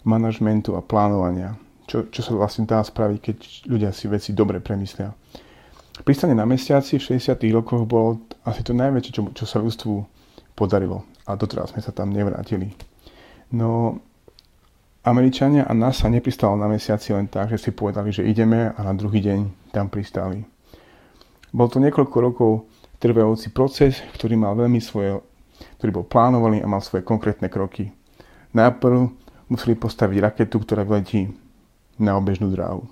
manažmentu 0.03 0.75
a 0.75 0.83
plánovania 0.83 1.55
čo, 1.87 2.11
čo 2.11 2.21
sa 2.21 2.35
vlastne 2.35 2.67
dá 2.67 2.83
spraviť, 2.83 3.19
keď 3.23 3.37
ľudia 3.71 3.91
si 3.95 4.11
veci 4.11 4.35
dobre 4.35 4.59
premyslia. 4.59 5.15
Pristanie 6.05 6.37
na 6.37 6.45
mesiaci 6.45 7.01
v 7.01 7.17
60. 7.17 7.41
rokoch 7.57 7.89
bolo 7.89 8.21
asi 8.45 8.61
to 8.61 8.77
najväčšie, 8.77 9.13
čo, 9.17 9.23
čo 9.33 9.45
sa 9.49 9.63
ľudstvu 9.63 9.95
podarilo. 10.53 11.09
A 11.25 11.39
doteraz 11.39 11.73
sme 11.73 11.81
sa 11.81 11.95
tam 11.95 12.13
nevrátili. 12.13 12.75
No, 13.55 14.03
Američania 15.07 15.65
a 15.65 15.73
NASA 15.73 16.11
nepristalo 16.11 16.59
na 16.59 16.67
mesiaci 16.67 17.15
len 17.15 17.31
tak, 17.31 17.55
že 17.55 17.63
si 17.63 17.71
povedali, 17.71 18.11
že 18.11 18.27
ideme 18.27 18.75
a 18.75 18.81
na 18.83 18.93
druhý 18.93 19.23
deň 19.23 19.71
tam 19.71 19.87
pristali. 19.87 20.43
Bol 21.55 21.71
to 21.71 21.79
niekoľko 21.79 22.17
rokov 22.19 22.53
trvajúci 22.99 23.55
proces, 23.55 24.03
ktorý 24.19 24.35
mal 24.35 24.59
veľmi 24.59 24.83
svoje, 24.83 25.23
ktorý 25.79 26.03
bol 26.03 26.05
plánovaný 26.11 26.61
a 26.61 26.69
mal 26.69 26.83
svoje 26.83 27.07
konkrétne 27.07 27.47
kroky. 27.47 27.95
Najprv 28.51 28.99
museli 29.47 29.79
postaviť 29.79 30.19
raketu, 30.19 30.59
ktorá 30.59 30.83
vletí 30.83 31.31
na 31.97 32.17
obežnú 32.17 32.53
dráhu. 32.53 32.89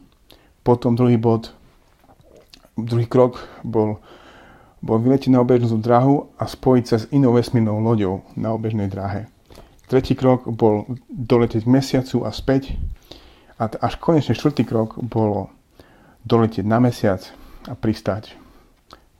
Potom 0.64 0.96
druhý 0.96 1.20
bod, 1.20 1.52
druhý 2.76 3.04
krok 3.04 3.44
bol, 3.60 4.00
bol 4.80 4.98
vyletiť 5.00 5.30
na 5.32 5.44
obežnú 5.44 5.76
dráhu 5.80 6.32
a 6.40 6.48
spojiť 6.48 6.84
sa 6.84 6.96
s 7.00 7.08
inou 7.12 7.36
vesmírnou 7.36 7.80
loďou 7.84 8.24
na 8.34 8.52
obežnej 8.56 8.88
dráhe. 8.88 9.28
Tretí 9.84 10.16
krok 10.16 10.48
bol 10.48 10.88
doletieť 11.12 11.68
mesiacu 11.68 12.24
a 12.24 12.32
späť. 12.32 12.72
A 13.60 13.68
až 13.68 14.00
konečne 14.00 14.34
štvrtý 14.34 14.64
krok 14.64 14.96
bolo 14.98 15.52
doletieť 16.24 16.64
na 16.64 16.80
mesiac 16.80 17.20
a 17.68 17.76
pristať. 17.76 18.34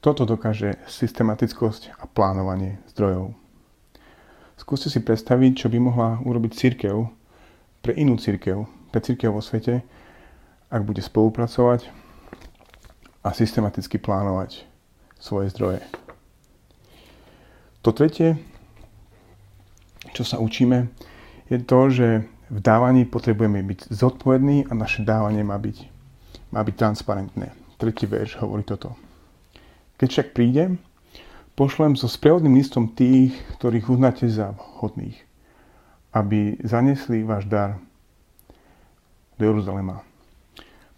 Toto 0.01 0.25
dokáže 0.25 0.81
systematickosť 0.89 1.97
a 2.01 2.05
plánovanie 2.09 2.81
zdrojov. 2.93 3.37
Skúste 4.57 4.89
si 4.89 5.01
predstaviť, 5.05 5.65
čo 5.65 5.67
by 5.69 5.79
mohla 5.81 6.09
urobiť 6.25 6.53
církev 6.57 7.09
pre 7.85 7.93
inú 8.01 8.17
církev, 8.17 8.65
církev 9.01 9.31
vo 9.31 9.43
svete, 9.43 9.83
ak 10.71 10.83
bude 10.83 11.01
spolupracovať 11.01 11.89
a 13.25 13.33
systematicky 13.33 13.97
plánovať 13.97 14.67
svoje 15.17 15.49
zdroje. 15.55 15.81
To 17.85 17.93
tretie, 17.93 18.37
čo 20.13 20.25
sa 20.25 20.41
učíme, 20.41 20.89
je 21.49 21.59
to, 21.61 21.81
že 21.93 22.09
v 22.49 22.59
dávaní 22.61 23.09
potrebujeme 23.09 23.65
byť 23.65 23.89
zodpovední 23.93 24.69
a 24.69 24.73
naše 24.77 25.05
dávanie 25.05 25.45
má 25.45 25.57
byť, 25.57 25.77
má 26.53 26.61
byť 26.61 26.75
transparentné. 26.77 27.53
Tretí 27.81 28.05
verš 28.05 28.41
hovorí 28.41 28.65
toto. 28.65 28.97
Keď 29.97 30.09
však 30.11 30.29
prídem, 30.37 30.77
pošlem 31.57 31.97
so 31.97 32.11
sprievodným 32.11 32.59
listom 32.61 32.91
tých, 32.93 33.35
ktorých 33.59 33.89
uznáte 33.89 34.27
za 34.29 34.53
vhodných, 34.55 35.17
aby 36.15 36.61
zanesli 36.63 37.25
váš 37.25 37.49
dar 37.49 37.81
do 39.39 39.43
Jeruzalema. 39.45 40.03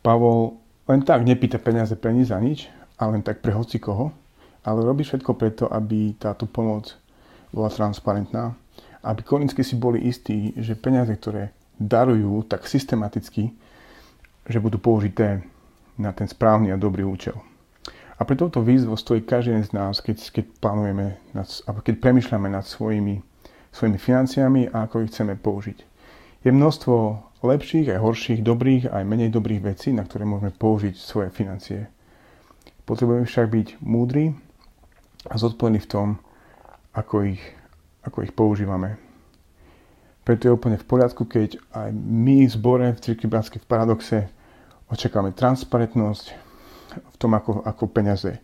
Pavol 0.05 0.61
len 0.87 1.03
tak 1.03 1.27
nepýta 1.27 1.59
peniaze 1.59 1.99
pre 1.99 2.15
nič 2.15 2.31
za 2.31 2.39
nič, 2.39 2.71
ale 2.95 3.19
len 3.19 3.23
tak 3.25 3.43
pre 3.43 3.51
hoci 3.51 3.83
koho, 3.83 4.15
ale 4.63 4.87
robí 4.87 5.03
všetko 5.03 5.35
preto, 5.35 5.65
aby 5.67 6.15
táto 6.19 6.47
pomoc 6.47 6.95
bola 7.51 7.71
transparentná, 7.71 8.55
aby 9.03 9.23
korinskí 9.23 9.63
si 9.63 9.79
boli 9.79 10.03
istí, 10.07 10.55
že 10.59 10.79
peniaze, 10.79 11.15
ktoré 11.15 11.55
darujú 11.79 12.47
tak 12.47 12.65
systematicky, 12.67 13.53
že 14.47 14.59
budú 14.63 14.79
použité 14.79 15.43
na 15.99 16.13
ten 16.13 16.29
správny 16.29 16.73
a 16.73 16.81
dobrý 16.81 17.03
účel. 17.03 17.37
A 18.17 18.25
pre 18.25 18.33
touto 18.33 18.65
výzvu 18.65 18.97
stojí 18.97 19.21
každý 19.21 19.61
z 19.61 19.77
nás, 19.77 20.01
keď, 20.01 20.33
keď 20.33 20.45
plánujeme, 20.57 21.21
nad, 21.37 21.47
keď 21.85 21.95
premyšľame 22.01 22.49
nad 22.49 22.65
svojimi, 22.65 23.21
svojimi 23.77 23.99
financiami 24.01 24.63
a 24.73 24.89
ako 24.89 25.05
ich 25.05 25.13
chceme 25.13 25.37
použiť. 25.37 25.79
Je 26.41 26.51
množstvo 26.55 27.26
lepších 27.45 27.93
aj 27.93 28.01
horších, 28.01 28.41
dobrých 28.41 28.89
aj 28.89 29.03
menej 29.05 29.29
dobrých 29.29 29.77
vecí, 29.77 29.93
na 29.93 30.09
ktoré 30.09 30.25
môžeme 30.25 30.55
použiť 30.55 30.95
svoje 30.97 31.29
financie. 31.29 31.91
Potrebujeme 32.87 33.27
však 33.27 33.47
byť 33.51 33.69
múdri 33.83 34.33
a 35.27 35.35
zodpovední 35.35 35.83
v 35.83 35.91
tom, 35.91 36.09
ako 36.95 37.37
ich, 37.37 37.43
ako 38.07 38.25
ich 38.25 38.33
používame. 38.33 38.97
Preto 40.27 40.49
je 40.49 40.57
úplne 40.57 40.79
v 40.79 40.89
poriadku, 40.89 41.27
keď 41.27 41.61
aj 41.71 41.91
my 41.95 42.47
v 42.47 42.51
zbore 42.51 42.87
v 42.95 43.03
Cirkvi 43.03 43.31
Bratskej 43.31 43.63
v 43.63 43.71
Paradoxe 43.71 44.19
očakávame 44.91 45.35
transparentnosť, 45.35 46.47
v 46.97 47.17
tom, 47.19 47.37
ako, 47.37 47.63
ako 47.67 47.85
peniaze 47.91 48.41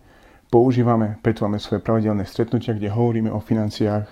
používame. 0.53 1.17
Preto 1.25 1.49
máme 1.49 1.57
svoje 1.57 1.81
pravidelné 1.81 2.29
stretnutia, 2.29 2.77
kde 2.77 2.93
hovoríme 2.93 3.33
o 3.33 3.41
financiách. 3.41 4.07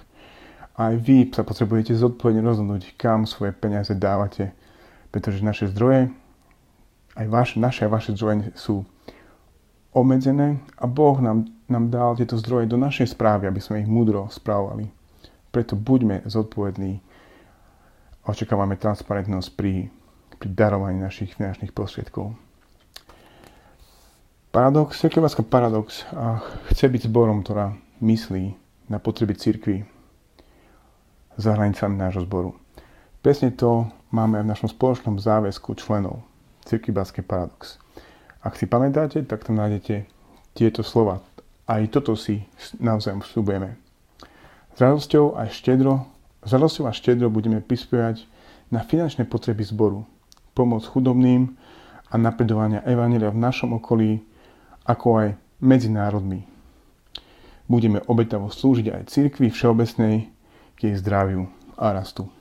Aj 0.81 0.95
vy 0.97 1.29
sa 1.29 1.45
potrebujete 1.45 1.93
zodpovedne 1.93 2.41
rozhodnúť, 2.41 2.97
kam 2.97 3.29
svoje 3.29 3.53
peniaze 3.53 3.93
dávate. 3.93 4.57
Pretože 5.11 5.43
naše 5.43 5.67
zdroje, 5.71 6.11
aj 7.19 7.27
vaš, 7.27 7.49
naše 7.59 7.87
a 7.87 7.93
vaše 7.93 8.15
zdroje 8.15 8.55
sú 8.55 8.87
obmedzené 9.91 10.63
a 10.79 10.87
Boh 10.87 11.19
nám, 11.19 11.51
nám 11.67 11.91
dal 11.91 12.15
tieto 12.15 12.39
zdroje 12.39 12.71
do 12.71 12.79
našej 12.79 13.11
správy, 13.15 13.51
aby 13.51 13.59
sme 13.59 13.83
ich 13.83 13.91
múdro 13.91 14.31
správovali. 14.31 14.87
Preto 15.51 15.75
buďme 15.75 16.23
zodpovední 16.31 17.03
a 18.23 18.27
očakávame 18.31 18.79
transparentnosť 18.79 19.49
pri, 19.59 19.91
pri 20.39 20.49
darovaní 20.55 21.03
našich 21.03 21.35
finančných 21.35 21.75
prostriedkov. 21.75 22.39
Paradox, 24.51 24.99
Cirkevárska 24.99 25.47
paradox 25.47 26.03
a 26.11 26.43
chce 26.71 26.91
byť 26.91 27.07
zborom, 27.07 27.43
ktorá 27.43 27.75
myslí 28.03 28.55
na 28.91 28.99
potreby 28.99 29.39
cirkvi 29.39 29.87
za 31.39 31.55
hranicami 31.55 31.95
nášho 31.95 32.27
zboru. 32.27 32.59
Presne 33.21 33.53
to 33.53 33.85
máme 34.17 34.41
aj 34.41 34.45
v 34.49 34.53
našom 34.57 34.71
spoločnom 34.73 35.21
záväzku 35.21 35.77
členov 35.77 36.25
Cirkevárskej 36.65 37.21
paradox. 37.21 37.77
Ak 38.41 38.57
si 38.57 38.65
pamätáte, 38.65 39.21
tak 39.29 39.45
tam 39.45 39.61
nájdete 39.61 40.09
tieto 40.57 40.81
slova. 40.81 41.21
Aj 41.69 41.85
toto 41.93 42.17
si 42.17 42.49
navzájom 42.81 43.21
vstupujeme. 43.21 43.77
S 44.73 44.79
radosťou 44.81 45.37
a 45.37 45.53
štedro, 45.53 46.09
s 46.41 46.49
radosťou 46.49 46.89
a 46.89 46.97
štedro 46.97 47.29
budeme 47.29 47.61
prispievať 47.61 48.25
na 48.73 48.81
finančné 48.81 49.29
potreby 49.29 49.69
zboru, 49.69 50.09
pomoc 50.57 50.89
chudobným 50.89 51.53
a 52.09 52.17
napredovania 52.17 52.81
Evangelia 52.89 53.29
v 53.29 53.45
našom 53.45 53.77
okolí 53.77 54.25
ako 54.89 55.09
aj 55.21 55.29
medzi 55.61 55.93
národmi. 55.93 56.49
Budeme 57.69 58.01
obetavo 58.09 58.49
slúžiť 58.49 58.97
aj 58.97 59.13
cirkvi 59.13 59.53
všeobecnej 59.53 60.25
k 60.73 60.79
jej 60.89 60.97
zdraviu 60.97 61.53
a 61.77 61.93
rastu. 61.93 62.40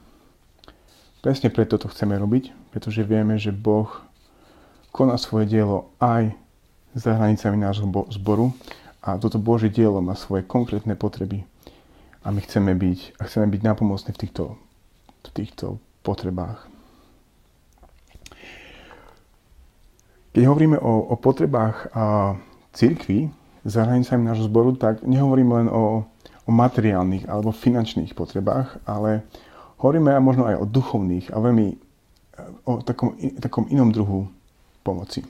Presne 1.20 1.52
preto 1.52 1.76
to 1.76 1.92
chceme 1.92 2.16
robiť, 2.16 2.72
pretože 2.72 3.04
vieme, 3.04 3.36
že 3.36 3.52
Boh 3.52 3.92
koná 4.96 5.20
svoje 5.20 5.52
dielo 5.52 5.92
aj 6.00 6.32
za 6.96 7.14
hranicami 7.20 7.60
nášho 7.60 7.86
zboru 8.16 8.56
a 9.04 9.20
toto 9.20 9.36
Božie 9.36 9.68
dielo 9.68 10.00
má 10.00 10.16
svoje 10.16 10.48
konkrétne 10.48 10.96
potreby 10.96 11.44
a 12.24 12.32
my 12.32 12.40
chceme 12.44 12.72
byť, 12.72 13.20
a 13.20 13.28
chceme 13.28 13.52
byť 13.52 13.62
napomocní 13.64 14.12
v 14.16 14.22
týchto, 14.28 14.44
v 15.28 15.30
týchto 15.36 15.80
potrebách. 16.08 16.68
Keď 20.32 20.44
hovoríme 20.48 20.80
o, 20.80 21.04
o 21.12 21.16
potrebách 21.20 21.92
a 21.92 22.36
církvy 22.72 23.28
za 23.68 23.84
hranicami 23.84 24.24
nášho 24.24 24.48
zboru, 24.48 24.72
tak 24.78 25.04
nehovoríme 25.04 25.52
len 25.52 25.68
o, 25.68 26.08
o 26.48 26.52
materiálnych 26.52 27.28
alebo 27.28 27.52
finančných 27.52 28.16
potrebách, 28.16 28.80
ale 28.88 29.28
hovoríme 29.80 30.12
aj 30.14 30.22
možno 30.22 30.44
aj 30.46 30.60
o 30.60 30.66
duchovných 30.68 31.32
a 31.32 31.38
veľmi 31.40 31.68
o 32.68 32.80
takom, 32.84 33.16
takom 33.40 33.68
inom 33.68 33.92
druhu 33.92 34.28
pomoci. 34.84 35.24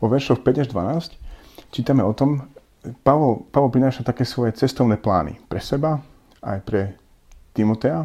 Vo 0.00 0.12
veršoch 0.12 0.44
5 0.44 0.62
až 0.64 0.68
12 0.68 1.72
čítame 1.72 2.04
o 2.04 2.12
tom, 2.12 2.44
Pavol, 3.02 3.48
Pavol 3.50 3.72
prináša 3.72 4.06
také 4.06 4.22
svoje 4.22 4.54
cestovné 4.54 5.00
plány 5.00 5.40
pre 5.48 5.58
seba, 5.58 5.98
aj 6.44 6.58
pre 6.62 6.94
Timotea 7.56 8.04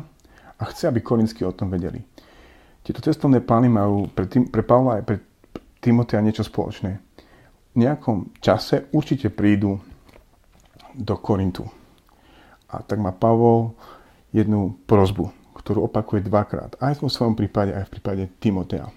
a 0.58 0.64
chce, 0.72 0.88
aby 0.88 1.04
Korinskí 1.04 1.46
o 1.46 1.54
tom 1.54 1.70
vedeli. 1.70 2.02
Tieto 2.82 3.04
cestovné 3.04 3.46
plány 3.46 3.70
majú 3.70 4.10
pre, 4.10 4.26
Tim, 4.26 4.50
pre 4.50 4.66
Pavla 4.66 4.98
aj 4.98 5.04
pre 5.06 5.18
Timotea 5.82 6.24
niečo 6.24 6.42
spoločné. 6.42 6.98
V 7.72 7.76
nejakom 7.78 8.34
čase 8.42 8.90
určite 8.92 9.30
prídu 9.30 9.78
do 10.98 11.16
Korintu. 11.22 11.64
A 12.72 12.82
tak 12.82 12.98
má 12.98 13.14
Pavol 13.14 13.78
jednu 14.34 14.82
prozbu, 14.88 15.41
ktorú 15.72 15.88
opakuje 15.88 16.28
dvakrát. 16.28 16.76
Aj 16.84 16.92
v 16.92 17.08
svojom 17.08 17.32
prípade, 17.32 17.72
aj 17.72 17.88
v 17.88 17.92
prípade 17.96 18.24
Timotea. 18.44 18.92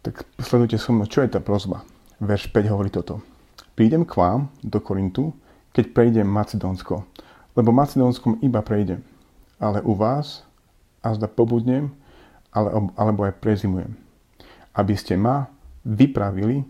Tak 0.00 0.24
sledujte 0.40 0.80
so 0.80 0.96
mnou, 0.96 1.04
čo 1.04 1.20
je 1.20 1.28
tá 1.28 1.36
prozba. 1.36 1.84
Verš 2.16 2.48
5 2.48 2.72
hovorí 2.72 2.88
toto. 2.88 3.20
Prídem 3.76 4.08
k 4.08 4.16
vám 4.16 4.48
do 4.64 4.80
Korintu, 4.80 5.36
keď 5.76 5.92
prejdem 5.92 6.24
Macedónsko. 6.24 7.04
Lebo 7.52 7.76
Macedónskom 7.76 8.40
iba 8.40 8.64
prejdem. 8.64 9.04
Ale 9.60 9.84
u 9.84 9.92
vás 9.92 10.48
a 11.04 11.12
zda 11.12 11.28
pobudnem, 11.28 11.92
ale, 12.56 12.88
alebo 12.96 13.28
aj 13.28 13.36
prezimujem. 13.36 13.92
Aby 14.72 14.96
ste 14.96 15.20
ma 15.20 15.44
vypravili, 15.84 16.64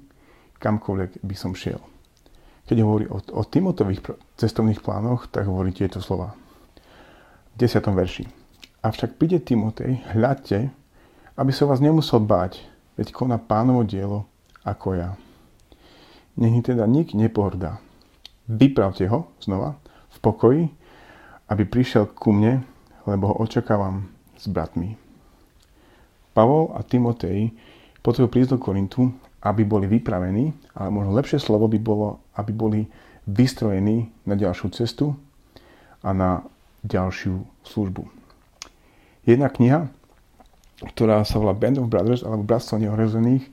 kamkoľvek 0.58 1.22
by 1.22 1.36
som 1.38 1.54
šiel. 1.54 1.78
Keď 2.66 2.82
hovorí 2.82 3.06
o, 3.06 3.22
o 3.22 3.42
Timotových 3.46 4.02
cestovných 4.34 4.82
plánoch, 4.82 5.30
tak 5.30 5.46
hovorí 5.46 5.70
tieto 5.70 6.02
slova. 6.02 6.34
V 7.54 7.62
10. 7.62 7.86
verši. 7.94 8.45
Avšak 8.86 9.18
príde 9.18 9.42
Timotej, 9.42 9.98
hľadte, 10.14 10.70
aby 11.34 11.50
sa 11.50 11.66
vás 11.66 11.82
nemusel 11.82 12.22
báť, 12.22 12.62
veď 12.94 13.10
koná 13.10 13.34
pánovo 13.34 13.82
dielo 13.82 14.30
ako 14.62 14.94
ja. 14.94 15.18
Nech 16.38 16.54
teda 16.62 16.86
nik 16.86 17.10
nepohrdá. 17.10 17.82
Vypravte 18.46 19.10
ho 19.10 19.26
znova 19.42 19.74
v 20.14 20.18
pokoji, 20.22 20.62
aby 21.50 21.66
prišiel 21.66 22.14
ku 22.14 22.30
mne, 22.30 22.62
lebo 23.10 23.34
ho 23.34 23.42
očakávam 23.42 24.06
s 24.38 24.46
bratmi. 24.46 24.94
Pavol 26.30 26.70
a 26.78 26.86
Timotej 26.86 27.50
potrebujú 28.06 28.30
prísť 28.30 28.50
do 28.54 28.62
Korintu, 28.62 29.10
aby 29.42 29.66
boli 29.66 29.90
vypravení, 29.90 30.54
ale 30.78 30.94
možno 30.94 31.10
lepšie 31.10 31.42
slovo 31.42 31.66
by 31.66 31.78
bolo, 31.82 32.22
aby 32.38 32.54
boli 32.54 32.86
vystrojení 33.26 34.14
na 34.30 34.38
ďalšiu 34.38 34.70
cestu 34.70 35.18
a 36.06 36.14
na 36.14 36.46
ďalšiu 36.86 37.66
službu. 37.66 38.15
Jedna 39.26 39.50
kniha 39.50 39.90
ktorá 40.84 41.24
sa 41.24 41.40
volá 41.40 41.56
Band 41.56 41.80
of 41.80 41.88
Brothers, 41.88 42.20
alebo 42.20 42.44
Bratstvo 42.44 42.76
neohrozených, 42.76 43.48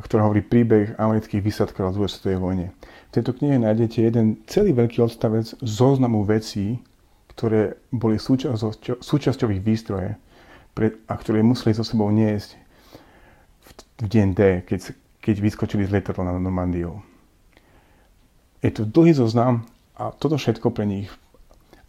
ktorá 0.00 0.24
hovorí 0.24 0.40
príbeh 0.40 0.96
amerických 0.96 1.44
vysadkov 1.44 1.92
v 1.92 1.96
druhej 2.00 2.12
svetovej 2.16 2.40
vojne. 2.40 2.66
V 3.12 3.20
tejto 3.20 3.36
knihe 3.36 3.60
nájdete 3.60 3.98
jeden 4.00 4.40
celý 4.48 4.72
veľký 4.72 5.04
odstavec 5.04 5.52
zoznamu 5.60 6.24
vecí, 6.24 6.80
ktoré 7.36 7.76
boli 7.92 8.16
súčasťou, 8.16 9.04
súčasťou 9.04 9.52
ich 9.52 9.60
výstroje 9.60 10.16
pre, 10.72 10.96
a 11.06 11.14
ktoré 11.20 11.44
museli 11.44 11.76
so 11.76 11.84
sebou 11.84 12.08
niesť 12.08 12.56
v, 13.60 13.70
v 14.00 14.06
deň 14.08 14.28
D, 14.32 14.40
keď, 14.64 14.96
keď 15.20 15.36
vyskočili 15.44 15.84
z 15.84 15.92
lietadla 15.92 16.32
na 16.32 16.40
Normandiu. 16.40 17.04
Je 18.64 18.72
to 18.72 18.88
dlhý 18.88 19.12
zoznam 19.12 19.68
a 20.00 20.08
toto 20.16 20.40
všetko 20.40 20.72
pre 20.72 20.88
nich 20.88 21.12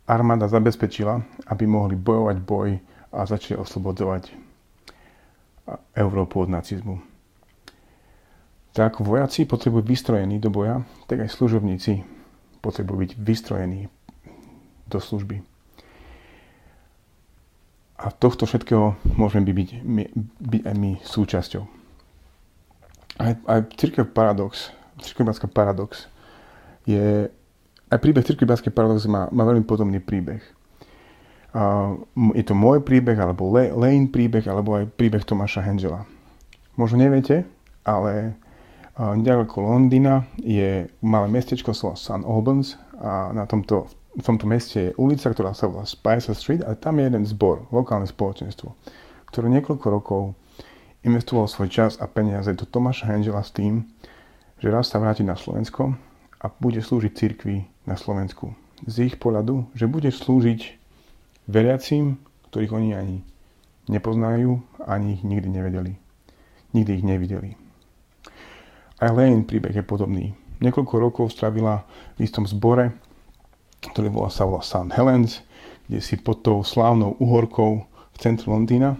armáda 0.04 0.52
zabezpečila, 0.52 1.24
aby 1.48 1.64
mohli 1.64 1.96
bojovať 1.96 2.38
boj 2.44 2.84
a 3.14 3.30
začali 3.30 3.62
oslobodzovať 3.62 4.34
Európu 5.96 6.44
od 6.44 6.50
nacizmu. 6.50 7.00
Tak 8.74 9.06
vojaci 9.06 9.46
potrebujú 9.46 9.86
vystrojení 9.86 10.42
do 10.42 10.50
boja, 10.50 10.82
tak 11.06 11.22
aj 11.22 11.30
služobníci 11.30 12.02
potrebujú 12.60 13.06
byť 13.06 13.12
vystrojení 13.22 13.86
do 14.90 14.98
služby. 14.98 15.46
A 18.02 18.10
tohto 18.12 18.50
všetkého 18.50 18.98
môžeme 19.16 19.46
byť, 19.46 19.70
my, 19.86 20.04
byť 20.42 20.62
aj 20.66 20.76
my 20.76 20.92
súčasťou. 21.06 21.64
Aj, 23.22 23.38
aj 23.46 23.60
Církev 23.78 24.10
Paradox, 24.10 24.74
Církevbátská 25.00 25.46
Paradox 25.46 26.10
je, 26.90 27.30
aj 27.88 28.00
príbeh 28.02 28.26
Církevbátskej 28.26 28.74
Paradox 28.74 29.06
má, 29.06 29.30
má 29.30 29.46
veľmi 29.46 29.64
podobný 29.64 30.02
príbeh. 30.02 30.42
Je 32.34 32.44
to 32.44 32.54
môj 32.58 32.82
príbeh, 32.82 33.18
alebo 33.18 33.54
Le, 33.54 33.70
Lane 33.70 34.10
príbeh, 34.10 34.46
alebo 34.50 34.78
aj 34.82 34.90
príbeh 34.98 35.22
Tomáša 35.22 35.62
Hengela. 35.62 36.10
Možno 36.74 36.98
neviete, 36.98 37.46
ale 37.86 38.34
Ďaleko 38.94 39.58
Londýna 39.58 40.30
je 40.38 40.86
malé 41.02 41.26
mestečko 41.26 41.74
St. 41.74 42.22
Albans 42.22 42.78
a 43.02 43.34
na 43.34 43.50
tomto, 43.50 43.90
v 44.14 44.22
tomto 44.22 44.46
meste 44.46 44.94
je 44.94 44.96
ulica, 45.02 45.34
ktorá 45.34 45.58
sa 45.58 45.66
volá 45.66 45.82
Spicer 45.90 46.38
Street 46.38 46.62
a 46.62 46.78
tam 46.78 47.02
je 47.02 47.10
jeden 47.10 47.26
zbor, 47.26 47.66
lokálne 47.74 48.06
spoločenstvo, 48.06 48.78
ktoré 49.34 49.50
niekoľko 49.50 49.88
rokov 49.90 50.22
investoval 51.02 51.50
svoj 51.50 51.74
čas 51.74 51.98
a 51.98 52.06
peniaze 52.06 52.54
do 52.54 52.70
Tomáša 52.70 53.10
Hengela 53.10 53.42
s 53.42 53.50
tým, 53.50 53.90
že 54.62 54.70
raz 54.70 54.94
sa 54.94 55.02
vráti 55.02 55.26
na 55.26 55.34
Slovensko 55.34 55.98
a 56.38 56.46
bude 56.62 56.78
slúžiť 56.78 57.18
cirkvi 57.18 57.66
na 57.90 57.98
Slovensku. 57.98 58.54
Z 58.86 59.10
ich 59.10 59.16
pohľadu, 59.18 59.74
že 59.74 59.90
bude 59.90 60.14
slúžiť 60.14 60.83
veriacím, 61.48 62.20
ktorých 62.50 62.72
oni 62.72 62.90
ani 62.96 63.18
nepoznajú, 63.90 64.62
ani 64.88 65.20
ich 65.20 65.24
nikdy 65.26 65.50
nevedeli. 65.50 65.94
Nikdy 66.74 66.92
ich 67.02 67.06
nevideli. 67.06 67.50
Aj 69.04 69.12
Lane 69.12 69.44
príbeh 69.44 69.76
je 69.76 69.84
podobný. 69.84 70.32
Niekoľko 70.64 70.96
rokov 70.96 71.26
strávila 71.36 71.84
v 72.16 72.24
istom 72.24 72.48
zbore, 72.48 72.96
ktorý 73.92 74.08
volá 74.08 74.32
sa 74.32 74.48
volá 74.48 74.64
St. 74.64 74.96
Helens, 74.96 75.44
kde 75.92 76.00
si 76.00 76.16
pod 76.16 76.40
tou 76.40 76.64
slávnou 76.64 77.20
uhorkou 77.20 77.84
v 77.84 78.18
centru 78.18 78.56
Londýna. 78.56 78.96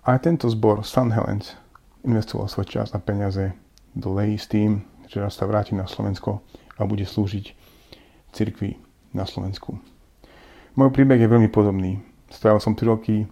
A 0.00 0.16
aj 0.16 0.24
tento 0.24 0.48
zbor 0.48 0.80
St. 0.80 1.12
Helens 1.12 1.52
investoval 2.00 2.48
svoj 2.48 2.64
čas 2.64 2.96
a 2.96 2.98
peniaze 3.02 3.52
do 3.92 4.16
Lay 4.16 4.40
s 4.40 4.48
tým, 4.48 4.88
že 5.10 5.20
raz 5.20 5.36
sa 5.36 5.44
vráti 5.44 5.76
na 5.76 5.84
Slovensko 5.84 6.40
a 6.80 6.88
bude 6.88 7.04
slúžiť 7.04 7.52
cirkvi 8.32 8.80
na 9.12 9.28
Slovensku. 9.28 9.76
Môj 10.78 10.94
príbeh 10.94 11.18
je 11.18 11.26
veľmi 11.26 11.50
podobný. 11.50 11.98
Strávil 12.30 12.62
som 12.62 12.78
3 12.78 12.86
roky 12.86 13.26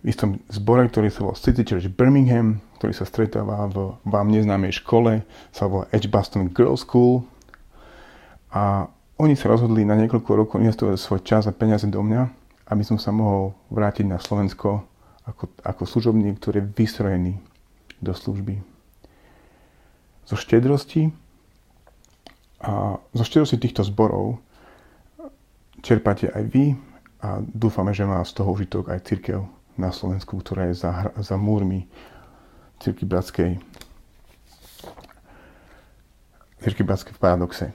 v 0.00 0.06
istom 0.06 0.38
zbore, 0.46 0.86
ktorý 0.86 1.10
sa 1.10 1.26
volá 1.26 1.36
City 1.36 1.66
Church 1.66 1.90
Birmingham, 1.90 2.62
ktorý 2.78 2.94
sa 2.94 3.04
stretáva 3.04 3.66
v 3.68 3.98
vám 4.06 4.30
neznámej 4.30 4.80
škole, 4.80 5.26
sa 5.50 5.66
volá 5.66 5.90
Edgebaston 5.90 6.48
Girls 6.48 6.86
School. 6.86 7.26
A 8.54 8.86
oni 9.20 9.36
sa 9.36 9.52
rozhodli 9.52 9.84
na 9.84 9.98
niekoľko 9.98 10.30
rokov 10.32 10.56
investovať 10.62 10.96
svoj 10.96 11.20
čas 11.26 11.44
a 11.44 11.52
peniaze 11.52 11.84
do 11.90 12.00
mňa, 12.00 12.22
aby 12.72 12.82
som 12.86 12.96
sa 12.96 13.12
mohol 13.12 13.52
vrátiť 13.68 14.08
na 14.08 14.16
Slovensko 14.16 14.86
ako, 15.28 15.52
ako 15.60 15.82
služobník, 15.84 16.40
ktorý 16.40 16.64
je 16.64 16.70
vystrojený 16.72 17.32
do 18.00 18.16
služby. 18.16 18.62
Zo 20.24 20.38
štedrosti 20.38 21.12
a 22.62 22.96
zo 23.12 23.24
štedrosti 23.26 23.58
týchto 23.60 23.84
zborov 23.84 24.40
čerpáte 25.80 26.32
aj 26.32 26.44
vy 26.48 26.64
a 27.20 27.40
dúfame, 27.44 27.92
že 27.92 28.08
má 28.08 28.20
z 28.24 28.32
toho 28.36 28.52
užitok 28.52 28.92
aj 28.92 29.04
církev 29.04 29.44
na 29.76 29.92
Slovensku, 29.92 30.40
ktorá 30.40 30.68
je 30.72 30.80
za, 30.80 31.12
za 31.20 31.36
múrmi 31.36 31.88
Cirky 32.80 33.04
Bratskej 33.04 33.60
Cirky 36.60 36.84
Bratskej 36.84 37.16
v 37.16 37.20
paradoxe. 37.20 37.66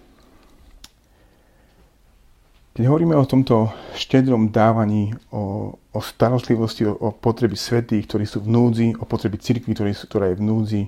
Keď 2.76 2.84
hovoríme 2.92 3.16
o 3.16 3.26
tomto 3.26 3.72
štedrom 3.96 4.52
dávaní, 4.52 5.16
o, 5.32 5.74
o 5.74 6.00
starostlivosti, 6.04 6.84
o, 6.86 6.94
o 6.94 7.10
potreby 7.16 7.56
svetých, 7.56 8.06
ktorí 8.06 8.28
sú 8.28 8.44
v 8.44 8.52
núdzi, 8.52 8.88
o 9.00 9.08
potreby 9.08 9.40
cirkvi, 9.40 9.74
ktorá 9.74 10.30
je 10.30 10.38
v 10.38 10.44
núdzi, 10.44 10.84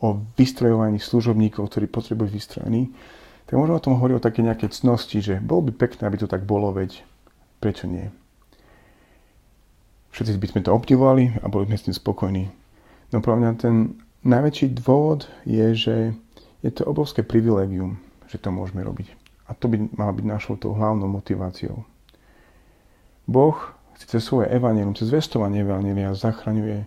o 0.00 0.22
vystrojovaní 0.38 1.02
služobníkov, 1.02 1.66
ktorí 1.66 1.90
potrebujú 1.90 2.30
vystrojení, 2.30 2.94
tak 3.46 3.54
môžeme 3.58 3.78
o 3.78 3.84
tom 3.84 3.96
hovoriť 3.98 4.14
o 4.16 4.24
také 4.24 4.40
nejaké 4.40 4.70
cnosti, 4.72 5.18
že 5.20 5.34
bolo 5.42 5.68
by 5.68 5.72
pekné, 5.76 6.08
aby 6.08 6.16
to 6.18 6.30
tak 6.30 6.46
bolo, 6.46 6.72
veď 6.72 7.02
prečo 7.60 7.86
nie? 7.90 8.08
Všetci 10.12 10.36
by 10.36 10.48
sme 10.48 10.60
to 10.64 10.74
obdivovali 10.76 11.40
a 11.40 11.48
boli 11.48 11.64
sme 11.68 11.76
s 11.76 11.86
tým 11.88 11.96
spokojní. 11.96 12.44
No 13.12 13.20
pre 13.24 13.32
mňa 13.32 13.50
ten 13.56 13.96
najväčší 14.24 14.76
dôvod 14.76 15.28
je, 15.48 15.72
že 15.72 15.96
je 16.60 16.70
to 16.70 16.84
obrovské 16.84 17.24
privilegium, 17.24 17.96
že 18.28 18.36
to 18.36 18.52
môžeme 18.52 18.84
robiť. 18.84 19.08
A 19.48 19.56
to 19.56 19.68
by 19.68 19.80
malo 19.96 20.12
byť 20.16 20.26
našou 20.28 20.54
tou 20.56 20.76
hlavnou 20.76 21.08
motiváciou. 21.08 21.84
Boh 23.26 23.56
cez 23.96 24.24
svoje 24.24 24.50
evanelium, 24.50 24.96
cez 24.96 25.10
vestovanie 25.12 25.62
evanelia 25.62 26.14
zachraňuje 26.16 26.84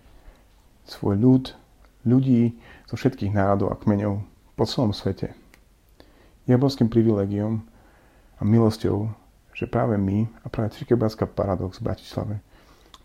svoj 0.86 1.14
ľud, 1.16 1.44
ľudí 2.06 2.54
zo 2.86 2.94
všetkých 2.94 3.34
národov 3.34 3.72
a 3.74 3.80
kmeňov 3.80 4.22
po 4.54 4.64
celom 4.68 4.92
svete. 4.92 5.34
Je 6.46 6.54
obrovským 6.54 6.86
privilegiom 6.86 7.62
a 8.38 8.42
milosťou, 8.46 9.10
že 9.50 9.66
práve 9.66 9.98
my 9.98 10.30
a 10.44 10.46
práve 10.46 10.78
Cirkebárska 10.78 11.26
paradox 11.26 11.82
v 11.82 11.86
Bratislave 11.90 12.34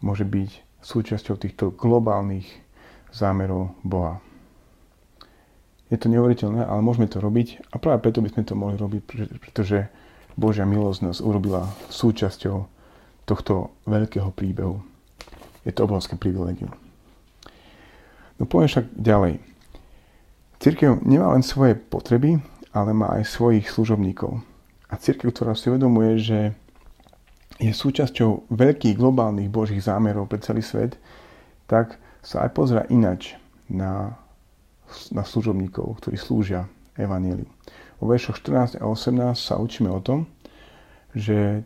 môže 0.02 0.26
byť 0.26 0.82
súčasťou 0.82 1.36
týchto 1.38 1.74
globálnych 1.74 2.46
zámerov 3.14 3.74
Boha. 3.82 4.22
Je 5.92 6.00
to 6.00 6.08
neuveriteľné, 6.08 6.64
ale 6.64 6.86
môžeme 6.86 7.10
to 7.10 7.20
robiť 7.20 7.68
a 7.72 7.76
práve 7.82 8.00
preto 8.00 8.24
by 8.24 8.32
sme 8.32 8.44
to 8.48 8.56
mohli 8.56 8.80
robiť, 8.80 9.02
pretože 9.44 9.92
Božia 10.40 10.64
milosť 10.64 11.00
nás 11.04 11.18
urobila 11.20 11.68
súčasťou 11.92 12.64
tohto 13.28 13.76
veľkého 13.88 14.32
príbehu. 14.32 14.80
Je 15.68 15.72
to 15.76 15.86
obrovské 15.86 16.16
privilegium. 16.16 16.72
No 18.40 18.50
poviem 18.50 18.72
však 18.72 18.90
ďalej. 18.98 19.38
Církev 20.58 21.04
nemá 21.06 21.34
len 21.36 21.46
svoje 21.46 21.78
potreby, 21.78 22.42
ale 22.72 22.92
má 22.96 23.20
aj 23.20 23.28
svojich 23.28 23.68
služobníkov. 23.68 24.40
A 24.92 25.00
církev, 25.00 25.32
ktorá 25.32 25.56
si 25.56 25.72
uvedomuje, 25.72 26.20
že 26.20 26.40
je 27.62 27.72
súčasťou 27.72 28.50
veľkých 28.50 28.98
globálnych 28.98 29.52
božích 29.52 29.84
zámerov 29.84 30.28
pre 30.28 30.42
celý 30.42 30.66
svet, 30.66 30.98
tak 31.70 32.00
sa 32.26 32.48
aj 32.48 32.52
pozera 32.52 32.84
inač 32.90 33.38
na, 33.70 34.18
na 35.14 35.24
služobníkov, 35.24 36.02
ktorí 36.02 36.18
slúžia 36.18 36.68
Evangeliu. 36.98 37.48
Vo 38.02 38.10
veršoch 38.10 38.42
14 38.42 38.82
a 38.82 38.86
18 38.90 39.38
sa 39.38 39.62
učíme 39.62 39.88
o 39.94 40.02
tom, 40.02 40.26
že 41.14 41.64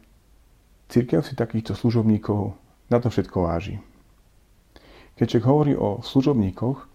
církev 0.92 1.24
si 1.24 1.34
takýchto 1.34 1.74
služobníkov 1.74 2.54
na 2.92 2.98
to 3.00 3.08
všetko 3.10 3.48
váži. 3.48 3.80
Keď 5.16 5.48
hovorí 5.48 5.74
o 5.80 6.04
služobníkoch, 6.04 6.92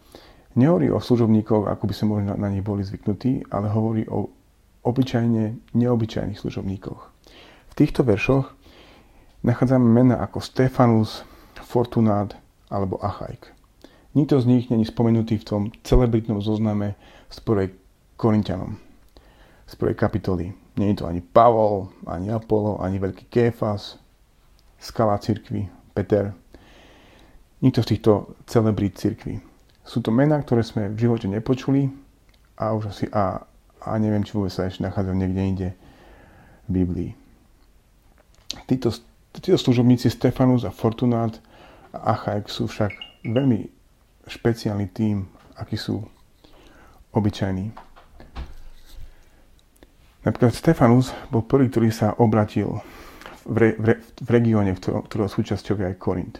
nehovorí 0.54 0.90
o 0.90 0.98
služobníkoch, 0.98 1.70
ako 1.70 1.84
by 1.86 1.94
sme 1.94 2.06
mohli 2.08 2.24
na, 2.26 2.48
nich 2.50 2.64
boli 2.64 2.82
zvyknutí, 2.82 3.50
ale 3.50 3.70
hovorí 3.70 4.06
o 4.10 4.30
obyčajne 4.80 5.74
neobyčajných 5.76 6.40
služobníkoch. 6.40 7.00
V 7.70 7.74
týchto 7.76 8.00
veršoch 8.02 8.50
nachádzame 9.44 9.84
mena 9.84 10.16
ako 10.18 10.40
Stefanus, 10.40 11.22
Fortunát, 11.70 12.34
alebo 12.66 12.98
Achajk. 12.98 13.54
Nikto 14.18 14.42
z 14.42 14.46
nich 14.50 14.64
není 14.74 14.82
spomenutý 14.82 15.38
v 15.38 15.46
tom 15.46 15.62
celebritnom 15.86 16.42
zozname 16.42 16.98
z 17.30 17.38
prvej 17.46 17.68
Korintianom, 18.18 18.74
z 19.70 19.74
prvej 19.78 19.94
kapitoly. 19.94 20.50
Nie 20.74 20.90
je 20.90 21.04
to 21.04 21.06
ani 21.06 21.22
Pavol, 21.22 21.94
ani 22.10 22.34
Apollo, 22.34 22.82
ani 22.82 22.98
veľký 22.98 23.30
Kéfas, 23.30 24.02
skala 24.82 25.14
cirkvi, 25.22 25.70
Peter. 25.94 26.34
Nikto 27.62 27.86
z 27.86 27.90
týchto 27.94 28.12
celebrit 28.50 28.98
cirkvi. 28.98 29.49
Sú 29.90 29.98
to 29.98 30.14
mená, 30.14 30.38
ktoré 30.38 30.62
sme 30.62 30.86
v 30.86 31.02
živote 31.02 31.26
nepočuli 31.26 31.90
a 32.54 32.78
už 32.78 32.94
asi 32.94 33.10
a, 33.10 33.42
a 33.82 33.98
neviem, 33.98 34.22
či 34.22 34.38
vôbec 34.38 34.54
sa 34.54 34.70
ešte 34.70 34.86
nachádzajú 34.86 35.16
niekde 35.18 35.42
inde 35.42 35.68
v 36.70 36.86
Biblii. 36.86 37.10
Títo, 38.70 38.94
títo 39.34 39.58
služobníci 39.58 40.06
Stefanus 40.06 40.62
a 40.62 40.70
Fortunát 40.70 41.34
Achajk 41.90 42.46
sú 42.46 42.70
však 42.70 42.94
veľmi 43.26 43.66
špeciálny 44.30 44.86
tým, 44.94 45.26
akí 45.58 45.74
sú 45.74 46.06
obyčajní. 47.10 47.74
Napríklad 50.22 50.54
Stefanus 50.54 51.10
bol 51.34 51.42
prvý, 51.42 51.66
ktorý 51.66 51.90
sa 51.90 52.14
obratil 52.14 52.78
v, 53.42 53.56
re, 53.58 53.70
v, 53.74 53.84
re, 53.90 53.94
v 54.22 54.28
regióne, 54.30 54.70
ktorého, 54.78 55.02
ktorého 55.02 55.26
súčasťou 55.26 55.82
je 55.82 55.86
aj 55.90 55.98
Korint. 55.98 56.38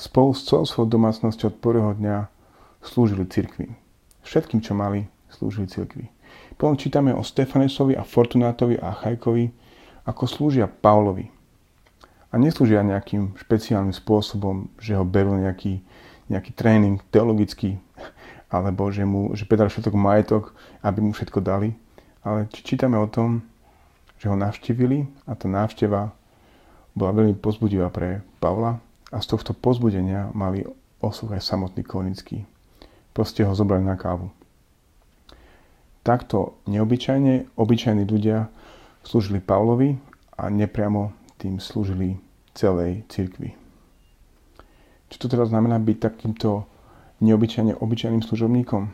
Spolu 0.00 0.32
s 0.32 0.48
celou 0.48 0.64
svojou 0.64 0.96
domácnosťou 0.96 1.52
od 1.52 1.56
prvého 1.60 1.92
dňa 1.92 2.32
slúžili 2.80 3.28
cirkvi. 3.28 3.68
Všetkým, 4.24 4.64
čo 4.64 4.72
mali, 4.72 5.04
slúžili 5.28 5.68
cirkvi. 5.68 6.08
Potom 6.56 6.80
čítame 6.80 7.12
o 7.12 7.20
Stefanesovi 7.20 8.00
a 8.00 8.08
Fortunátovi 8.08 8.80
a 8.80 8.96
Chajkovi, 8.96 9.52
ako 10.08 10.24
slúžia 10.24 10.72
Pavlovi. 10.72 11.28
A 12.32 12.40
neslúžia 12.40 12.80
nejakým 12.80 13.36
špeciálnym 13.44 13.92
spôsobom, 13.92 14.72
že 14.80 14.96
ho 14.96 15.04
berú 15.04 15.36
nejaký, 15.36 15.84
nejaký 16.32 16.56
tréning 16.56 17.04
teologický, 17.12 17.76
alebo 18.48 18.88
že, 18.88 19.04
mu, 19.04 19.36
že 19.36 19.44
pedal 19.44 19.68
všetok 19.68 19.92
majetok, 19.92 20.56
aby 20.80 21.04
mu 21.04 21.12
všetko 21.12 21.44
dali, 21.44 21.76
ale 22.24 22.48
čítame 22.48 22.96
o 22.96 23.04
tom, 23.04 23.44
že 24.16 24.32
ho 24.32 24.36
navštívili 24.36 25.28
a 25.28 25.36
tá 25.36 25.44
návšteva 25.44 26.08
bola 26.96 27.12
veľmi 27.12 27.36
pozbudivá 27.36 27.92
pre 27.92 28.24
Pavla 28.40 28.80
a 29.10 29.18
z 29.18 29.26
tohto 29.26 29.52
pozbudenia 29.52 30.30
mali 30.32 30.62
osluch 31.02 31.34
aj 31.34 31.42
samotný 31.42 31.82
Korinský. 31.82 32.46
Proste 33.10 33.42
ho 33.42 33.52
zobrali 33.54 33.82
na 33.82 33.98
kávu. 33.98 34.30
Takto 36.00 36.56
neobyčajne, 36.70 37.58
obyčajní 37.58 38.08
ľudia 38.08 38.48
slúžili 39.04 39.42
Pavlovi 39.42 39.98
a 40.38 40.48
nepriamo 40.48 41.12
tým 41.36 41.60
slúžili 41.60 42.16
celej 42.56 43.04
cirkvi. 43.12 43.52
Čo 45.10 45.26
to 45.26 45.26
teda 45.26 45.44
znamená 45.44 45.76
byť 45.82 45.98
takýmto 45.98 46.64
neobyčajne 47.20 47.76
obyčajným 47.76 48.22
služobníkom? 48.22 48.88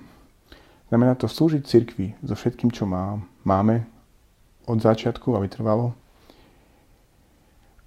Znamená 0.88 1.18
to 1.18 1.29
slúžiť 1.29 1.62
cirkvi 1.66 2.14
so 2.24 2.35
všetkým, 2.38 2.70
čo 2.72 2.88
má, 2.88 3.20
máme 3.44 3.85
od 4.66 4.79
začiatku, 4.83 5.35
aby 5.35 5.46
trvalo. 5.50 5.94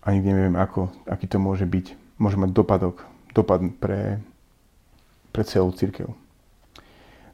Ani 0.04 0.24
neviem, 0.24 0.56
ako, 0.56 0.92
aký 1.08 1.28
to 1.28 1.40
môže 1.40 1.68
byť. 1.68 2.09
Môže 2.20 2.36
mať 2.36 2.52
dopadok, 2.52 3.08
dopad 3.32 3.64
pre, 3.80 4.20
pre 5.32 5.44
celú 5.48 5.72
církev. 5.72 6.12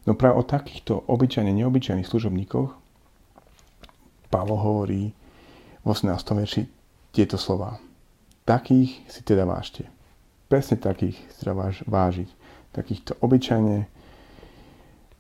No 0.06 0.14
práve 0.14 0.38
o 0.38 0.46
takýchto 0.46 1.10
obyčajne 1.10 1.50
neobyčajných 1.50 2.06
služobníkoch 2.06 2.86
Pavol 4.30 4.60
hovorí 4.60 5.16
v 5.82 5.88
18. 5.88 6.12
verši 6.36 6.62
tieto 7.16 7.40
slova. 7.40 7.80
Takých 8.44 9.08
si 9.08 9.24
teda 9.24 9.48
vážte. 9.48 9.88
Presne 10.52 10.78
takých 10.78 11.18
si 11.32 11.36
teda 11.40 11.56
váž, 11.56 11.82
vážiť. 11.88 12.30
Takýchto 12.76 13.18
obyčajne 13.24 13.88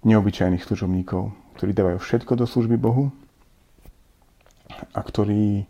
neobyčajných 0.06 0.62
služobníkov, 0.62 1.34
ktorí 1.58 1.72
dávajú 1.72 1.98
všetko 2.04 2.36
do 2.38 2.46
služby 2.46 2.78
Bohu 2.78 3.10
a 4.94 5.00
ktorí, 5.00 5.64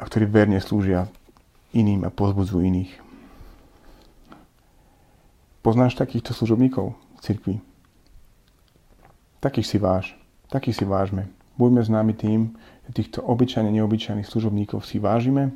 a 0.00 0.02
ktorí 0.02 0.24
verne 0.26 0.58
slúžia 0.58 1.06
iným 1.72 2.04
a 2.04 2.10
pozbudzujú 2.10 2.64
iných. 2.64 2.92
Poznáš 5.60 5.98
takýchto 5.98 6.32
služobníkov 6.32 6.94
v 6.94 7.20
cirkvi? 7.20 7.54
Takých 9.38 9.66
si 9.66 9.78
váž, 9.78 10.16
takých 10.48 10.82
si 10.82 10.84
vážme. 10.88 11.28
Buďme 11.58 11.82
známi 11.82 12.14
tým, 12.14 12.54
že 12.86 12.90
týchto 12.94 13.20
obyčajne 13.26 13.68
neobyčajných 13.74 14.26
služobníkov 14.26 14.86
si 14.86 15.02
vážime 15.02 15.52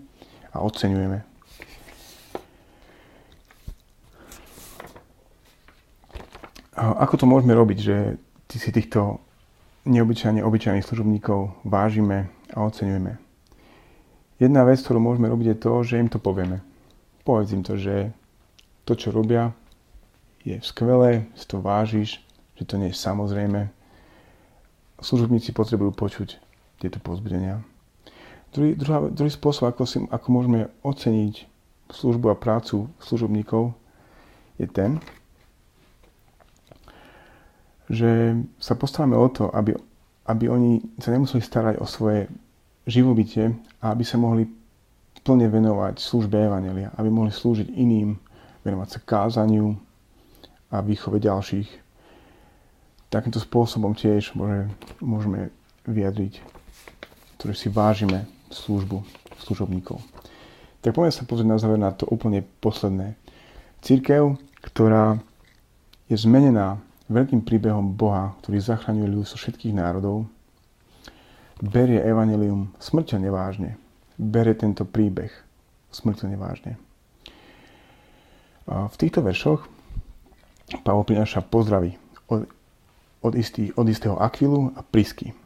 a 0.53 0.61
oceňujeme. 0.61 1.33
ako 6.83 7.14
to 7.14 7.27
môžeme 7.29 7.55
robiť, 7.55 7.79
že 7.79 7.96
si 8.53 8.70
týchto 8.75 9.22
neobyčajne 9.87 10.42
obyčajných 10.42 10.85
služobníkov 10.85 11.62
vážime 11.62 12.29
a 12.53 12.59
oceňujeme? 12.66 13.31
Jedna 14.42 14.66
vec, 14.66 14.83
ktorú 14.83 14.98
môžeme 14.98 15.31
robiť 15.31 15.55
je 15.55 15.57
to, 15.62 15.72
že 15.87 16.02
im 16.02 16.11
to 16.11 16.18
povieme. 16.18 16.59
Povedz 17.22 17.55
im 17.55 17.62
to, 17.62 17.78
že 17.78 18.11
to, 18.83 18.98
čo 18.98 19.14
robia, 19.14 19.55
je 20.42 20.59
skvelé, 20.66 21.31
si 21.38 21.46
to 21.46 21.62
vážiš, 21.62 22.18
že 22.59 22.66
to 22.66 22.74
nie 22.74 22.90
je 22.90 22.98
samozrejme. 22.98 23.70
Služobníci 24.98 25.55
potrebujú 25.55 25.94
počuť 25.94 26.42
tieto 26.83 26.98
pozbudenia. 26.98 27.62
Druhý, 28.50 28.74
druhá, 28.74 29.07
druhý 29.14 29.31
spôsob, 29.31 29.70
ako, 29.70 29.87
si, 29.87 30.02
ako 30.11 30.26
môžeme 30.35 30.66
oceniť 30.83 31.46
službu 31.94 32.35
a 32.35 32.37
prácu 32.37 32.90
služobníkov, 32.98 33.78
je 34.59 34.66
ten, 34.66 34.98
že 37.87 38.42
sa 38.59 38.74
postaráme 38.74 39.14
o 39.14 39.31
to, 39.31 39.55
aby, 39.55 39.78
aby 40.26 40.44
oni 40.50 40.83
sa 40.98 41.14
nemuseli 41.14 41.38
starať 41.38 41.78
o 41.78 41.87
svoje 41.87 42.26
živobytie 42.86 43.54
a 43.78 43.94
aby 43.94 44.02
sa 44.02 44.18
mohli 44.18 44.48
plne 45.22 45.46
venovať 45.46 46.02
službe 46.02 46.34
Evangelia, 46.34 46.90
aby 46.98 47.08
mohli 47.08 47.30
slúžiť 47.30 47.70
iným, 47.70 48.18
venovať 48.66 48.88
sa 48.90 48.98
kázaniu 49.02 49.78
a 50.74 50.82
výchove 50.82 51.22
ďalších. 51.22 51.68
Takýmto 53.12 53.38
spôsobom 53.38 53.94
tiež 53.94 54.34
môže, 54.34 54.66
môžeme 54.98 55.52
vyjadriť, 55.86 56.42
ktoré 57.38 57.52
si 57.54 57.68
vážime 57.70 58.26
službu 58.50 59.04
služobníkov. 59.42 60.00
Tak 60.82 60.98
poďme 60.98 61.14
sa 61.14 61.26
pozrieť 61.26 61.48
na 61.48 61.58
záver 61.60 61.78
na 61.78 61.94
to 61.94 62.08
úplne 62.10 62.42
posledné. 62.58 63.14
Církev, 63.82 64.38
ktorá 64.62 65.18
je 66.10 66.16
zmenená 66.18 66.82
veľkým 67.06 67.46
príbehom 67.46 67.94
Boha, 67.94 68.34
ktorý 68.42 68.58
zachraňuje 68.58 69.06
ľudstvo 69.10 69.38
všetkých 69.38 69.74
národov, 69.74 70.26
berie 71.60 72.00
evanelium 72.00 72.72
smrteľne 72.80 73.28
vážne. 73.28 73.70
Berie 74.16 74.56
tento 74.56 74.86
príbeh 74.86 75.32
smrteľne 75.92 76.38
vážne. 76.40 76.78
V 78.68 78.96
týchto 78.96 79.20
veršoch 79.20 79.66
Pavol 80.80 81.04
prináša 81.04 81.44
pozdravy 81.44 82.00
od, 82.32 82.48
od, 83.20 83.32
istý, 83.36 83.74
od 83.76 83.84
istého 83.84 84.16
Akvilu 84.16 84.72
a 84.72 84.80
Prisky. 84.80 85.36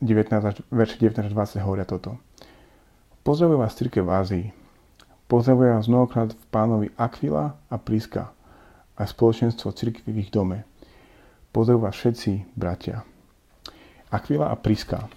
19, 0.00 0.64
verš 0.72 0.96
19 0.96 1.28
20 1.32 1.60
hovoria 1.60 1.84
toto. 1.84 2.16
Pozdravujem 3.20 3.60
vás 3.60 3.76
církev 3.76 4.06
v 4.06 4.12
Ázii. 4.12 4.46
Pozdravujem 5.28 5.76
vás 5.76 5.88
mnohokrát 5.90 6.30
v 6.32 6.46
pánovi 6.48 6.88
Akvila 6.96 7.58
a 7.68 7.76
Priska, 7.76 8.32
a 8.96 9.02
spoločenstvo 9.04 9.76
cirkvi 9.76 10.08
v 10.12 10.20
ich 10.24 10.30
dome. 10.32 10.64
Pozdravujem 11.52 11.84
vás 11.84 11.96
všetci, 11.96 12.30
bratia. 12.56 13.15
Akvila 14.10 14.50
a 14.52 14.56
Priska 14.56 15.10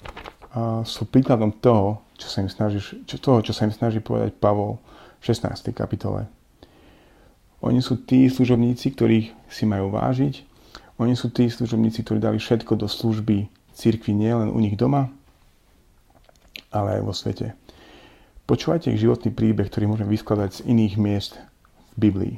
sú 0.83 1.05
príkladom 1.05 1.53
toho, 1.53 2.01
čo 2.17 2.27
sa 2.27 2.41
im 2.41 2.49
snaží, 2.49 2.81
čo, 2.81 3.15
toho, 3.21 3.39
čo 3.45 3.53
sa 3.53 3.69
im 3.69 3.73
snaží 3.73 4.01
povedať 4.01 4.33
Pavol 4.35 4.81
v 5.21 5.23
16. 5.29 5.71
kapitole. 5.77 6.25
Oni 7.61 7.83
sú 7.83 8.01
tí 8.01 8.25
služobníci, 8.25 8.95
ktorých 8.95 9.27
si 9.51 9.63
majú 9.67 9.91
vážiť. 9.91 10.47
Oni 10.99 11.15
sú 11.15 11.31
tí 11.31 11.47
služobníci, 11.47 12.03
ktorí 12.03 12.19
dali 12.19 12.39
všetko 12.39 12.75
do 12.75 12.87
služby 12.87 13.51
cirkvi 13.75 14.11
nielen 14.11 14.51
u 14.51 14.59
nich 14.59 14.75
doma, 14.75 15.11
ale 16.71 16.99
aj 16.99 17.01
vo 17.03 17.13
svete. 17.15 17.55
Počúvajte 18.49 18.91
ich 18.91 18.99
životný 18.99 19.31
príbeh, 19.31 19.69
ktorý 19.69 19.87
môžeme 19.87 20.11
vyskladať 20.11 20.59
z 20.59 20.65
iných 20.67 20.95
miest 20.97 21.37
v 21.95 22.09
Biblii. 22.09 22.35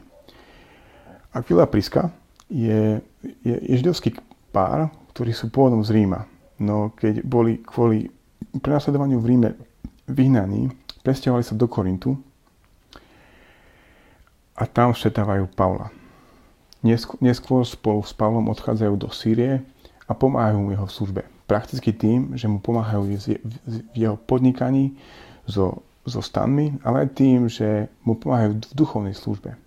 Aquila 1.31 1.63
Priska 1.63 2.11
je, 2.51 2.99
je, 3.23 3.55
je 3.55 3.75
židovský 3.79 4.19
pár, 4.51 4.91
ktorí 5.15 5.31
sú 5.31 5.47
pôvodom 5.47 5.81
z 5.81 5.95
Ríma. 5.95 6.27
No 6.61 6.93
keď 6.93 7.25
boli 7.25 7.57
kvôli 7.65 8.05
prenasledovaniu 8.61 9.17
v 9.17 9.29
Ríme 9.33 9.49
vyhnaní, 10.05 10.69
presťahovali 11.01 11.41
sa 11.41 11.57
do 11.57 11.65
Korintu 11.65 12.13
a 14.53 14.69
tam 14.69 14.93
stretávajú 14.93 15.49
Pavla. 15.57 15.89
Neskôr 17.21 17.65
spolu 17.65 18.05
s 18.05 18.13
Pavlom 18.13 18.45
odchádzajú 18.53 18.93
do 18.93 19.09
Sýrie 19.09 19.65
a 20.05 20.13
pomáhajú 20.13 20.57
mu 20.61 20.69
jeho 20.69 20.85
v 20.85 20.95
službe. 21.01 21.21
Prakticky 21.49 21.97
tým, 21.97 22.37
že 22.37 22.45
mu 22.45 22.61
pomáhajú 22.61 23.01
v 23.09 23.17
jeho 23.97 24.15
podnikaní 24.21 24.93
so, 25.49 25.81
so 26.05 26.21
stanmi, 26.21 26.77
ale 26.85 27.05
aj 27.05 27.09
tým, 27.17 27.49
že 27.49 27.89
mu 28.05 28.13
pomáhajú 28.13 28.61
v 28.61 28.77
duchovnej 28.77 29.17
službe. 29.17 29.57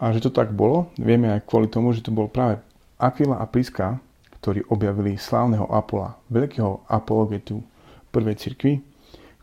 A 0.00 0.10
že 0.10 0.24
to 0.24 0.34
tak 0.34 0.50
bolo, 0.50 0.90
vieme 0.98 1.30
aj 1.30 1.46
kvôli 1.46 1.70
tomu, 1.70 1.94
že 1.94 2.02
to 2.02 2.10
bol 2.10 2.26
práve 2.26 2.58
Aquila 2.98 3.38
a 3.38 3.46
Priska, 3.46 4.02
ktorí 4.40 4.64
objavili 4.72 5.20
slávneho 5.20 5.68
Apola, 5.68 6.16
veľkého 6.32 6.88
apologetu 6.88 7.60
prvej 8.08 8.36
cirkvi, 8.40 8.80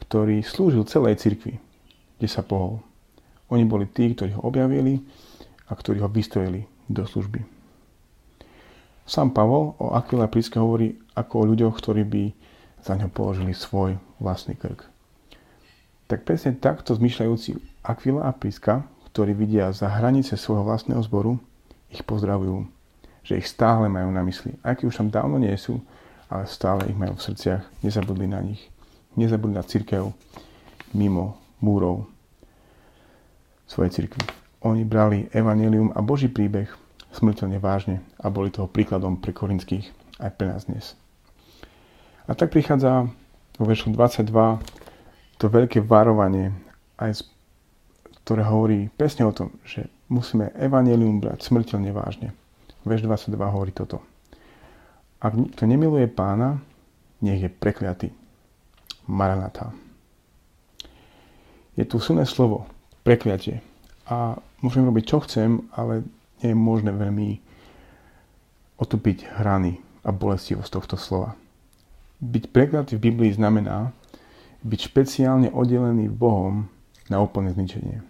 ktorý 0.02 0.42
slúžil 0.42 0.84
celej 0.90 1.22
cirkvi, 1.22 1.62
kde 2.18 2.28
sa 2.28 2.42
pohol. 2.42 2.82
Oni 3.54 3.64
boli 3.64 3.88
tí, 3.88 4.12
ktorí 4.12 4.36
ho 4.36 4.44
objavili 4.44 5.00
a 5.70 5.78
ktorí 5.78 6.02
ho 6.04 6.10
vystrojili 6.10 6.68
do 6.90 7.06
služby. 7.06 7.46
Sám 9.08 9.32
Pavol 9.32 9.72
o 9.80 9.96
Aquila 9.96 10.28
a 10.28 10.32
Priska 10.32 10.60
hovorí 10.60 11.00
ako 11.16 11.34
o 11.40 11.48
ľuďoch, 11.48 11.80
ktorí 11.80 12.04
by 12.04 12.24
za 12.84 13.00
ňo 13.00 13.08
položili 13.08 13.56
svoj 13.56 13.96
vlastný 14.20 14.60
krk. 14.60 14.84
Tak 16.12 16.28
presne 16.28 16.60
takto 16.60 16.92
zmyšľajúci 16.96 17.56
Aquila 17.88 18.28
a 18.28 18.36
Priska, 18.36 18.84
ktorí 19.12 19.32
vidia 19.32 19.72
za 19.72 19.88
hranice 19.88 20.36
svojho 20.36 20.68
vlastného 20.68 21.00
zboru, 21.08 21.40
ich 21.88 22.04
pozdravujú, 22.04 22.68
že 23.28 23.36
ich 23.36 23.52
stále 23.52 23.92
majú 23.92 24.08
na 24.08 24.24
mysli. 24.24 24.56
Aj 24.64 24.72
keď 24.72 24.88
už 24.88 25.04
tam 25.04 25.12
dávno 25.12 25.36
nie 25.36 25.52
sú, 25.60 25.84
ale 26.32 26.48
stále 26.48 26.88
ich 26.88 26.96
majú 26.96 27.20
v 27.20 27.26
srdciach, 27.28 27.68
nezabudli 27.84 28.24
na 28.24 28.40
nich. 28.40 28.64
Nezabudli 29.20 29.60
na 29.60 29.68
církev 29.68 30.16
mimo 30.96 31.36
múrov 31.60 32.08
svojej 33.68 33.92
církvy. 33.92 34.24
Oni 34.64 34.88
brali 34.88 35.28
evanelium 35.36 35.92
a 35.92 36.00
Boží 36.00 36.32
príbeh 36.32 36.72
smrteľne 37.12 37.60
vážne 37.60 38.00
a 38.16 38.32
boli 38.32 38.48
toho 38.48 38.72
príkladom 38.72 39.20
pre 39.20 39.36
korinských 39.36 39.92
aj 40.24 40.32
pre 40.40 40.48
nás 40.48 40.64
dnes. 40.72 40.96
A 42.28 42.36
tak 42.36 42.56
prichádza 42.56 43.12
vo 43.60 43.64
veršu 43.68 43.92
22 43.92 44.24
to 45.38 45.46
veľké 45.52 45.84
varovanie, 45.84 46.56
aj 46.96 47.28
ktoré 48.24 48.44
hovorí 48.48 48.88
presne 48.96 49.28
o 49.28 49.36
tom, 49.36 49.56
že 49.68 49.88
musíme 50.08 50.52
evanelium 50.56 51.20
brať 51.20 51.48
smrteľne 51.48 51.92
vážne. 51.92 52.32
Verš 52.88 53.04
22 53.04 53.36
hovorí 53.52 53.76
toto. 53.76 54.02
Ak 55.20 55.36
to 55.56 55.64
nemiluje 55.68 56.08
pána, 56.08 56.62
nech 57.22 57.42
je 57.42 57.50
prekliatý. 57.50 58.10
Maranatá. 59.08 59.72
Je 61.78 61.86
tu 61.86 62.02
silné 62.02 62.26
slovo, 62.26 62.66
prekliatie. 63.06 63.62
A 64.10 64.40
môžem 64.64 64.84
robiť 64.88 65.04
čo 65.06 65.18
chcem, 65.24 65.68
ale 65.76 66.04
nie 66.42 66.52
je 66.54 66.58
možné 66.58 66.92
veľmi 66.92 67.30
otupiť 68.78 69.42
hrany 69.42 69.82
a 70.06 70.10
bolestivosť 70.14 70.72
tohto 70.72 70.96
slova. 70.96 71.34
Byť 72.18 72.44
prekliatý 72.50 72.98
v 72.98 73.06
Biblii 73.12 73.32
znamená 73.34 73.94
byť 74.66 74.80
špeciálne 74.90 75.54
oddelený 75.54 76.10
Bohom 76.10 76.66
na 77.08 77.22
úplné 77.22 77.54
zničenie. 77.54 78.02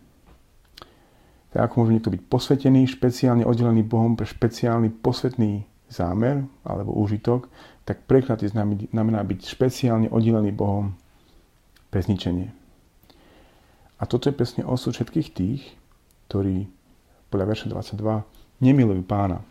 Ako 1.57 1.81
môže 1.81 1.97
niekto 1.97 2.13
byť 2.13 2.21
posvetený, 2.29 2.85
špeciálne 2.85 3.43
oddelený 3.43 3.81
Bohom 3.81 4.13
pre 4.13 4.29
špeciálny 4.29 4.93
posvetný 5.01 5.65
zámer 5.89 6.45
alebo 6.63 6.93
úžitok, 6.93 7.49
tak 7.87 8.05
prekliatý 8.05 8.51
znamená 8.51 9.23
byť 9.23 9.39
špeciálne 9.47 10.07
oddelený 10.13 10.53
Bohom 10.53 10.93
pre 11.89 12.03
zničenie. 12.03 12.51
A 13.97 14.03
toto 14.05 14.29
je 14.29 14.37
presne 14.37 14.61
osud 14.67 14.93
všetkých 14.93 15.29
tých, 15.33 15.61
ktorí 16.29 16.69
podľa 17.33 17.45
verša 17.49 17.67
22 17.73 18.61
nemilujú 18.61 19.01
pána. 19.07 19.41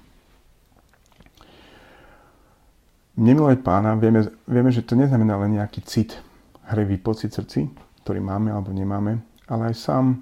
Nemilovať 3.16 3.58
pána, 3.64 3.96
vieme, 3.96 4.28
vieme, 4.44 4.68
že 4.68 4.84
to 4.84 4.92
neznamená 4.92 5.40
len 5.40 5.56
nejaký 5.56 5.80
cit, 5.88 6.20
hrevý 6.68 7.00
pocit 7.00 7.32
srdci, 7.32 7.72
ktorý 8.04 8.20
máme 8.20 8.52
alebo 8.52 8.76
nemáme, 8.76 9.24
ale 9.48 9.72
aj 9.72 9.74
sám, 9.80 10.20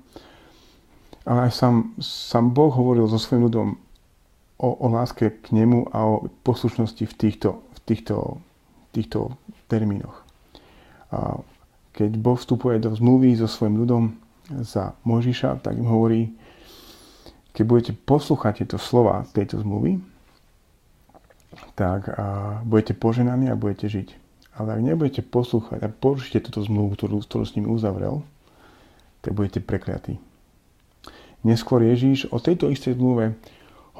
ale 1.24 1.48
aj 1.48 1.52
sám, 1.56 1.74
sám 2.00 2.52
Boh 2.52 2.68
hovoril 2.68 3.08
so 3.08 3.16
svojím 3.16 3.48
ľudom 3.48 3.68
o, 4.60 4.68
o 4.68 4.86
láske 4.92 5.32
k 5.32 5.46
nemu 5.56 5.88
a 5.90 5.98
o 6.04 6.14
poslušnosti 6.44 7.04
v 7.08 7.14
týchto, 7.16 7.64
v 7.74 7.78
týchto, 7.88 8.16
týchto 8.92 9.32
termínoch. 9.66 10.20
A 11.08 11.40
keď 11.96 12.10
Boh 12.20 12.36
vstupuje 12.36 12.76
do 12.82 12.92
zmluvy 12.92 13.38
so 13.38 13.48
svojím 13.48 13.80
ľudom 13.86 14.04
za 14.60 14.92
Možiša, 15.08 15.64
tak 15.64 15.80
im 15.80 15.88
hovorí, 15.88 16.36
keď 17.56 17.64
budete 17.64 17.92
poslúchať 18.04 18.64
tieto 18.64 18.76
slova 18.76 19.24
tejto 19.32 19.62
zmluvy, 19.62 20.02
tak 21.78 22.10
a 22.18 22.58
budete 22.66 22.98
poženaní 22.98 23.48
a 23.48 23.58
budete 23.58 23.86
žiť. 23.86 24.08
Ale 24.54 24.78
ak 24.78 24.86
nebudete 24.86 25.22
poslúchať 25.22 25.82
a 25.82 25.90
porušíte 25.90 26.50
túto 26.50 26.62
zmluvu, 26.62 26.94
ktorú, 26.94 27.22
ktorú 27.26 27.42
s 27.46 27.54
nimi 27.58 27.66
uzavrel, 27.70 28.22
tak 29.22 29.34
budete 29.34 29.62
prekliatí. 29.62 30.18
Neskôr 31.44 31.84
Ježíš 31.84 32.32
o 32.32 32.40
tejto 32.40 32.72
istej 32.72 32.96
zmluve 32.96 33.36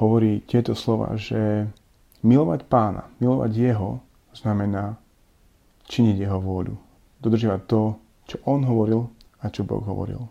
hovorí 0.01 0.41
tieto 0.49 0.73
slova, 0.73 1.13
že 1.13 1.69
milovať 2.25 2.65
pána, 2.65 3.05
milovať 3.21 3.51
jeho, 3.53 4.01
znamená 4.33 4.97
činiť 5.85 6.25
jeho 6.25 6.41
vôľu. 6.41 6.73
Dodržiavať 7.21 7.61
to, 7.69 7.81
čo 8.25 8.37
on 8.49 8.65
hovoril 8.65 9.05
a 9.45 9.53
čo 9.53 9.61
Boh 9.61 9.85
hovoril. 9.85 10.25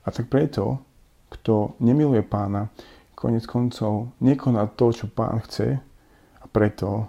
A 0.00 0.08
tak 0.08 0.32
preto, 0.32 0.80
kto 1.28 1.76
nemiluje 1.84 2.24
pána, 2.24 2.72
konec 3.12 3.44
koncov 3.44 4.16
nekoná 4.24 4.64
to, 4.72 4.96
čo 4.96 5.12
pán 5.12 5.44
chce, 5.44 5.76
preto 6.50 7.06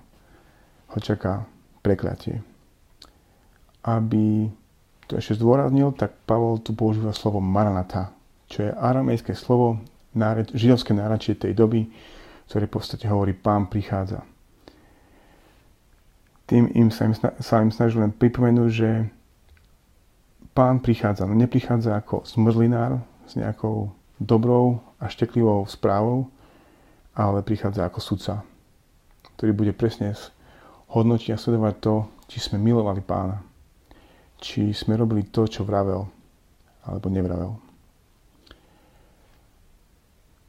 ho 0.91 0.97
čaká 0.99 1.47
prekliatie. 1.81 2.43
Aby 3.87 4.51
to 5.07 5.17
ešte 5.17 5.39
zdôraznil, 5.41 5.95
tak 5.95 6.13
Pavol 6.27 6.61
tu 6.61 6.75
používa 6.77 7.15
slovo 7.15 7.41
maranata, 7.41 8.13
čo 8.51 8.67
je 8.67 8.75
aramejské 8.75 9.31
slovo, 9.31 9.79
židovské 10.51 10.91
náračie 10.91 11.39
tej 11.39 11.55
doby, 11.55 11.87
ktoré 12.51 12.67
v 12.67 12.75
podstate 12.75 13.07
hovorí 13.07 13.31
pán 13.31 13.71
prichádza. 13.71 14.27
Tým 16.51 16.67
im 16.75 16.91
sa, 16.91 17.07
im, 17.07 17.15
sa 17.15 17.63
im 17.63 17.71
snažil 17.71 18.03
len 18.03 18.11
pripomenúť, 18.11 18.69
že 18.75 19.07
pán 20.51 20.83
prichádza, 20.83 21.23
no 21.23 21.31
neprichádza 21.31 21.95
ako 21.95 22.27
zmrzlinár 22.27 22.99
s 23.23 23.39
nejakou 23.39 23.95
dobrou 24.19 24.83
a 24.99 25.07
šteklivou 25.07 25.63
správou, 25.71 26.27
ale 27.15 27.39
prichádza 27.39 27.87
ako 27.87 28.03
sudca, 28.03 28.43
ktorý 29.39 29.55
bude 29.55 29.71
presne 29.71 30.11
hodnotiť 30.91 31.31
a 31.31 31.39
sledovať 31.39 31.75
to, 31.79 31.95
či 32.27 32.43
sme 32.43 32.59
milovali 32.59 32.99
pána. 32.99 33.39
Či 34.43 34.75
sme 34.75 34.99
robili 34.99 35.31
to, 35.31 35.47
čo 35.47 35.63
vravel, 35.63 36.03
alebo 36.83 37.07
nevravel. 37.07 37.70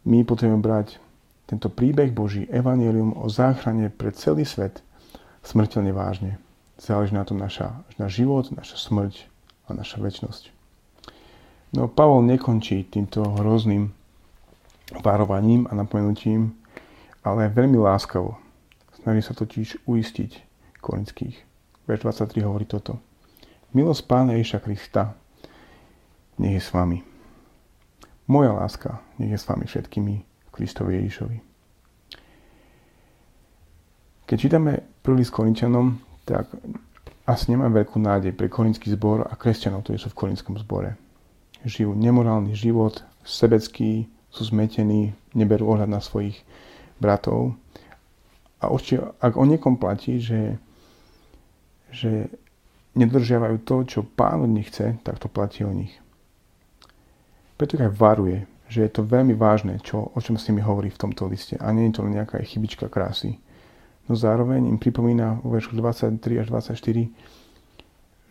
My 0.03 0.27
potrebujeme 0.27 0.62
brať 0.62 0.99
tento 1.47 1.71
príbeh 1.71 2.11
Boží, 2.11 2.49
evanelium 2.51 3.15
o 3.15 3.31
záchrane 3.31 3.93
pre 3.93 4.11
celý 4.11 4.43
svet 4.43 4.83
smrteľne 5.47 5.93
vážne. 5.95 6.38
Záleží 6.79 7.15
na 7.15 7.23
tom 7.23 7.38
naša, 7.38 7.85
náš 7.99 8.19
život, 8.19 8.51
naša 8.51 8.79
smrť 8.79 9.29
a 9.69 9.77
naša 9.77 10.03
väčnosť. 10.03 10.51
No 11.73 11.87
Pavol 11.87 12.27
nekončí 12.27 12.85
týmto 12.88 13.23
hrozným 13.23 13.95
varovaním 15.01 15.71
a 15.71 15.79
napomenutím, 15.79 16.53
ale 17.23 17.49
veľmi 17.49 17.79
láskavo. 17.79 18.37
Snaží 19.03 19.23
sa 19.23 19.33
totiž 19.33 19.87
uistiť 19.88 20.31
korinských. 20.83 21.37
Verš 21.87 22.01
23 22.07 22.43
hovorí 22.45 22.67
toto. 22.67 22.99
Milosť 23.73 24.03
Pána 24.05 24.37
Ježiša 24.37 24.59
Krista 24.61 25.17
nech 26.37 26.59
je 26.59 26.62
s 26.62 26.71
vami. 26.75 27.12
Moja 28.33 28.57
láska 28.57 29.05
nech 29.21 29.29
je 29.29 29.37
s 29.37 29.45
vami 29.45 29.68
všetkými 29.68 30.14
Kristovi 30.49 30.97
Ježišovi. 30.97 31.37
Keď 34.25 34.37
čítame 34.40 34.81
prvý 35.05 35.21
s 35.21 35.29
Korinčanom, 35.29 36.01
tak 36.25 36.49
asi 37.29 37.53
nemá 37.53 37.68
veľkú 37.68 38.01
nádej 38.01 38.33
pre 38.33 38.49
korinský 38.49 38.88
zbor 38.97 39.29
a 39.29 39.37
kresťanov, 39.37 39.85
ktorí 39.85 40.01
sú 40.01 40.09
v 40.09 40.18
korinskom 40.25 40.57
zbore. 40.57 40.97
Žijú 41.68 41.92
nemorálny 41.92 42.57
život, 42.57 43.05
sebecký, 43.21 44.09
sú 44.33 44.49
zmetení, 44.49 45.12
neberú 45.37 45.77
ohľad 45.77 45.92
na 45.92 46.01
svojich 46.01 46.40
bratov 46.97 47.53
a 48.62 48.71
určite, 48.73 49.12
ak 49.21 49.37
o 49.37 49.45
niekom 49.45 49.77
platí, 49.77 50.23
že, 50.23 50.57
že 51.90 52.33
nedržiavajú 52.95 53.61
to, 53.66 53.77
čo 53.85 54.01
pán 54.07 54.47
od 54.47 54.51
nich 54.55 54.71
chce, 54.71 54.97
tak 55.03 55.18
to 55.18 55.27
platí 55.27 55.66
o 55.66 55.75
nich. 55.75 55.92
Preto 57.62 57.79
aj 57.79 57.94
varuje, 57.94 58.42
že 58.66 58.83
je 58.83 58.90
to 58.90 59.07
veľmi 59.07 59.38
vážne, 59.38 59.79
čo, 59.87 60.11
o 60.11 60.18
čom 60.18 60.35
s 60.35 60.51
nimi 60.51 60.66
hovorí 60.66 60.90
v 60.90 60.98
tomto 60.98 61.31
liste. 61.31 61.55
A 61.62 61.70
nie 61.70 61.87
je 61.87 61.94
to 61.94 62.03
len 62.03 62.18
nejaká 62.18 62.42
chybička 62.42 62.90
krásy. 62.90 63.38
No 64.11 64.18
zároveň 64.18 64.66
im 64.66 64.83
pripomína 64.83 65.38
vo 65.46 65.55
veršu 65.55 65.79
23 65.79 66.42
až 66.42 66.51
24, 66.51 67.07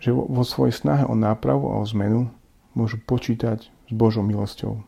že 0.03 0.09
vo, 0.11 0.27
vo 0.27 0.43
svojej 0.43 0.75
snahe 0.75 1.07
o 1.07 1.15
nápravu 1.15 1.63
a 1.71 1.79
o 1.79 1.85
zmenu 1.95 2.27
môžu 2.75 2.99
počítať 2.99 3.71
s 3.71 3.91
Božou 3.95 4.19
milosťou. 4.19 4.83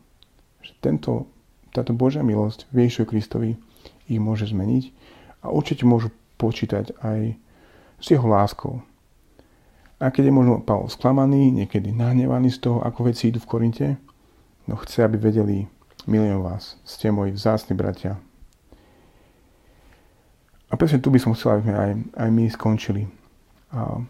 Že 0.60 0.72
tento, 0.84 1.24
táto 1.72 1.96
Božia 1.96 2.20
milosť 2.20 2.68
v 2.68 2.84
Ježišovi 2.84 3.06
Kristovi 3.08 3.50
ich 4.12 4.20
môže 4.20 4.44
zmeniť 4.52 4.92
a 5.40 5.56
určite 5.56 5.88
môžu 5.88 6.12
počítať 6.36 6.92
aj 7.00 7.32
s 7.96 8.06
jeho 8.12 8.28
láskou. 8.28 8.84
A 10.04 10.12
keď 10.12 10.28
je 10.28 10.36
možno 10.36 10.60
Pavol 10.60 10.92
sklamaný, 10.92 11.48
niekedy 11.48 11.96
nahnevaný 11.96 12.52
z 12.52 12.60
toho, 12.60 12.84
ako 12.84 13.08
veci 13.08 13.32
idú 13.32 13.40
v 13.40 13.48
Korinte, 13.48 13.88
no 14.66 14.76
chce, 14.76 15.04
aby 15.04 15.16
vedeli, 15.18 15.68
milujem 16.06 16.40
vás, 16.40 16.76
ste 16.84 17.10
moji 17.10 17.32
vzácni 17.32 17.76
bratia. 17.76 18.16
A 20.68 20.76
presne 20.76 20.98
tu 20.98 21.12
by 21.12 21.22
som 21.22 21.36
chcel, 21.36 21.54
aby 21.54 21.62
sme 21.70 21.74
aj, 21.76 21.92
aj 22.18 22.28
my 22.34 22.44
skončili. 22.50 23.02
A 23.70 24.02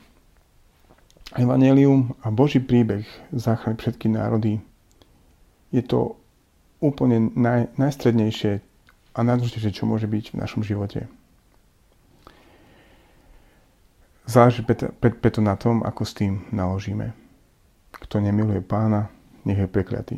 Evangelium 1.34 2.14
a 2.22 2.30
Boží 2.30 2.62
príbeh 2.62 3.04
záchrany 3.34 3.74
všetky 3.74 4.06
národy 4.06 4.62
je 5.74 5.82
to 5.82 6.14
úplne 6.78 7.34
naj, 7.34 7.74
najstrednejšie 7.74 8.62
a 9.14 9.18
najdôležitejšie, 9.26 9.74
čo 9.74 9.90
môže 9.90 10.06
byť 10.06 10.24
v 10.30 10.38
našom 10.38 10.62
živote. 10.62 11.10
Záleží 14.24 14.62
preto 14.64 15.40
na 15.42 15.58
tom, 15.58 15.82
ako 15.82 16.02
s 16.06 16.16
tým 16.16 16.46
naložíme. 16.54 17.12
Kto 17.92 18.22
nemiluje 18.22 18.62
pána, 18.62 19.10
nech 19.42 19.58
je 19.58 19.68
prekliatý. 19.68 20.16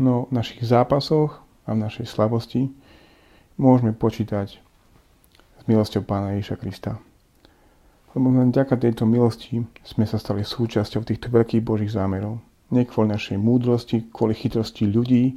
No 0.00 0.28
v 0.28 0.40
našich 0.40 0.64
zápasoch 0.64 1.44
a 1.68 1.76
v 1.76 1.82
našej 1.84 2.08
slabosti 2.08 2.72
môžeme 3.60 3.92
počítať 3.92 4.56
s 4.56 5.62
milosťou 5.68 6.02
Pána 6.02 6.34
Ježiša 6.34 6.56
Krista. 6.56 6.92
Lebo 8.16 8.28
len 8.32 8.52
vďaka 8.52 8.76
tejto 8.76 9.04
milosti 9.04 9.64
sme 9.84 10.04
sa 10.04 10.16
stali 10.16 10.44
súčasťou 10.44 11.04
týchto 11.04 11.28
veľkých 11.32 11.64
Božích 11.64 11.92
zámerov. 11.92 12.40
Nie 12.72 12.88
kvôli 12.88 13.12
našej 13.12 13.36
múdrosti, 13.36 14.08
kvôli 14.08 14.32
chytrosti 14.32 14.88
ľudí, 14.88 15.36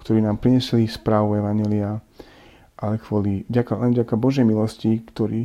ktorí 0.00 0.24
nám 0.24 0.40
prinesli 0.40 0.88
správu 0.88 1.36
Evangelia, 1.36 2.00
ale 2.80 2.96
kvôli, 2.96 3.44
vďaka, 3.52 3.72
len 3.84 3.92
vďaka 3.92 4.14
Božej 4.16 4.48
milosti, 4.48 5.04
ktorý, 5.12 5.44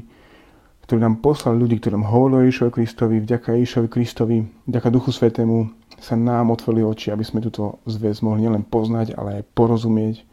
ktorý 0.87 0.99
nám 1.03 1.19
poslal 1.19 1.59
ľudí, 1.59 1.79
ktorí 1.83 1.99
nám 1.99 2.07
hovorili 2.07 2.47
Ježišovi 2.47 2.71
Kristovi, 2.71 3.15
vďaka 3.19 3.49
Ježišovi 3.59 3.87
Kristovi, 3.91 4.37
vďaka 4.67 4.87
Duchu 4.87 5.11
Svetému 5.11 5.84
sa 5.99 6.15
nám 6.19 6.51
otvorili 6.51 6.83
oči, 6.83 7.11
aby 7.11 7.23
sme 7.23 7.43
túto 7.43 7.79
zväz 7.87 8.19
mohli 8.19 8.45
nielen 8.47 8.67
poznať, 8.67 9.15
ale 9.15 9.41
aj 9.41 9.49
porozumieť 9.55 10.27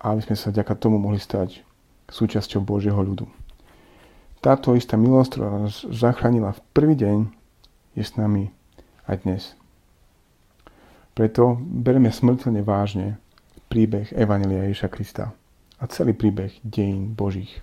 a 0.00 0.16
aby 0.16 0.22
sme 0.26 0.36
sa 0.36 0.50
vďaka 0.50 0.74
tomu 0.80 0.98
mohli 0.98 1.20
stať 1.20 1.62
súčasťou 2.10 2.60
Božieho 2.64 2.98
ľudu. 2.98 3.28
Táto 4.42 4.74
istá 4.74 4.98
milosť, 4.98 5.38
ktorá 5.38 5.48
nás 5.62 5.86
zachránila 5.86 6.50
v 6.50 6.60
prvý 6.74 6.94
deň, 6.98 7.18
je 7.94 8.02
s 8.02 8.18
nami 8.18 8.50
aj 9.06 9.22
dnes. 9.22 9.42
Preto 11.12 11.60
bereme 11.60 12.08
smrteľne 12.08 12.64
vážne 12.64 13.20
príbeh 13.68 14.10
Evangelia 14.16 14.66
Ježiša 14.66 14.88
Krista 14.88 15.24
a 15.78 15.84
celý 15.86 16.16
príbeh 16.16 16.56
dejín 16.64 17.12
Božích. 17.12 17.60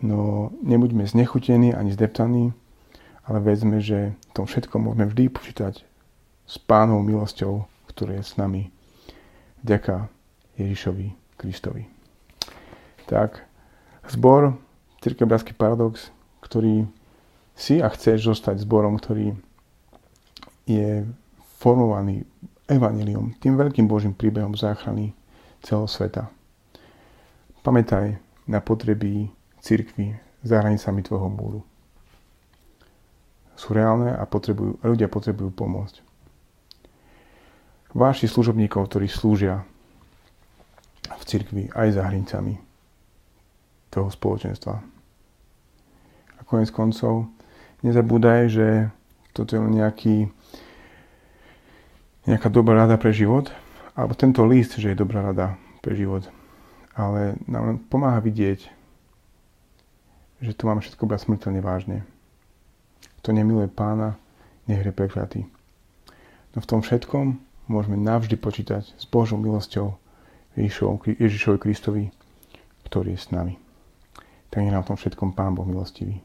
No 0.00 0.48
nebuďme 0.64 1.04
znechutení 1.04 1.76
ani 1.76 1.92
zdeptaní, 1.92 2.56
ale 3.28 3.38
vezme, 3.44 3.78
že 3.84 4.16
v 4.16 4.32
tom 4.32 4.48
všetkom 4.48 4.80
môžeme 4.88 5.06
vždy 5.06 5.24
počítať 5.28 5.74
s 6.50 6.58
pánou 6.58 6.98
milosťou, 7.06 7.62
ktorý 7.86 8.18
je 8.18 8.24
s 8.26 8.34
nami 8.34 8.74
vďaka 9.62 10.10
Ježišovi 10.58 11.38
Kristovi. 11.38 11.86
Tak, 13.06 13.46
zbor 14.10 14.58
Cirkev 14.98 15.30
Bratský 15.30 15.54
paradox, 15.54 16.10
ktorý 16.42 16.90
si 17.54 17.78
a 17.78 17.86
chceš 17.94 18.34
zostať 18.34 18.66
zborom, 18.66 18.98
ktorý 18.98 19.38
je 20.66 21.06
formovaný 21.62 22.26
evaniliom, 22.66 23.38
tým 23.38 23.54
veľkým 23.54 23.86
Božím 23.86 24.14
príbehom 24.14 24.58
záchrany 24.58 25.14
celého 25.62 25.86
sveta. 25.86 26.26
Pamätaj 27.62 28.18
na 28.50 28.58
potreby 28.58 29.30
cirkvy 29.62 30.18
za 30.42 30.58
hranicami 30.58 31.04
tvojho 31.04 31.28
múru. 31.30 31.60
Sú 33.54 33.76
reálne 33.76 34.16
a 34.16 34.24
potrebujú, 34.24 34.80
ľudia 34.80 35.06
potrebujú 35.06 35.52
pomôcť. 35.52 36.09
Váši 37.90 38.30
služobníkov, 38.30 38.86
ktorí 38.86 39.10
slúžia 39.10 39.66
v 41.10 41.22
cirkvi 41.26 41.66
aj 41.74 41.98
za 41.98 42.06
hranicami 42.06 42.54
toho 43.90 44.06
spoločenstva. 44.06 44.78
A 46.38 46.40
konec 46.46 46.70
koncov, 46.70 47.26
nezabúdaj, 47.82 48.40
že 48.46 48.68
toto 49.34 49.58
je 49.58 49.60
nejaký, 49.62 50.30
nejaká 52.30 52.46
dobrá 52.46 52.86
rada 52.86 52.94
pre 52.94 53.10
život, 53.10 53.50
alebo 53.98 54.14
tento 54.14 54.46
list, 54.46 54.78
že 54.78 54.94
je 54.94 55.00
dobrá 55.02 55.26
rada 55.26 55.58
pre 55.82 55.98
život. 55.98 56.30
Ale 56.94 57.34
nám 57.50 57.62
len 57.66 57.76
pomáha 57.90 58.22
vidieť, 58.22 58.70
že 60.40 60.52
tu 60.54 60.70
máme 60.70 60.78
všetko 60.78 61.10
brať 61.10 61.26
smrteľne 61.26 61.60
vážne. 61.60 61.98
Kto 63.20 63.34
nemiluje 63.34 63.66
pána, 63.66 64.16
nech 64.70 64.80
je 64.80 64.94
prekliatý. 64.94 65.40
No 66.54 66.62
v 66.62 66.68
tom 66.70 66.80
všetkom 66.80 67.49
môžeme 67.70 67.94
navždy 67.94 68.34
počítať 68.34 68.82
s 68.82 69.04
Božou 69.06 69.38
milosťou 69.38 69.94
Ježišovi 70.58 71.58
Kristovi, 71.62 72.10
ktorý 72.82 73.14
je 73.14 73.22
s 73.22 73.30
nami 73.30 73.54
tak 74.50 74.66
je 74.66 74.74
nám 74.74 74.82
v 74.82 74.88
tom 74.92 74.98
všetkom 74.98 75.30
Pán 75.32 75.54
Boh 75.54 75.64
milostivý. 75.64 76.18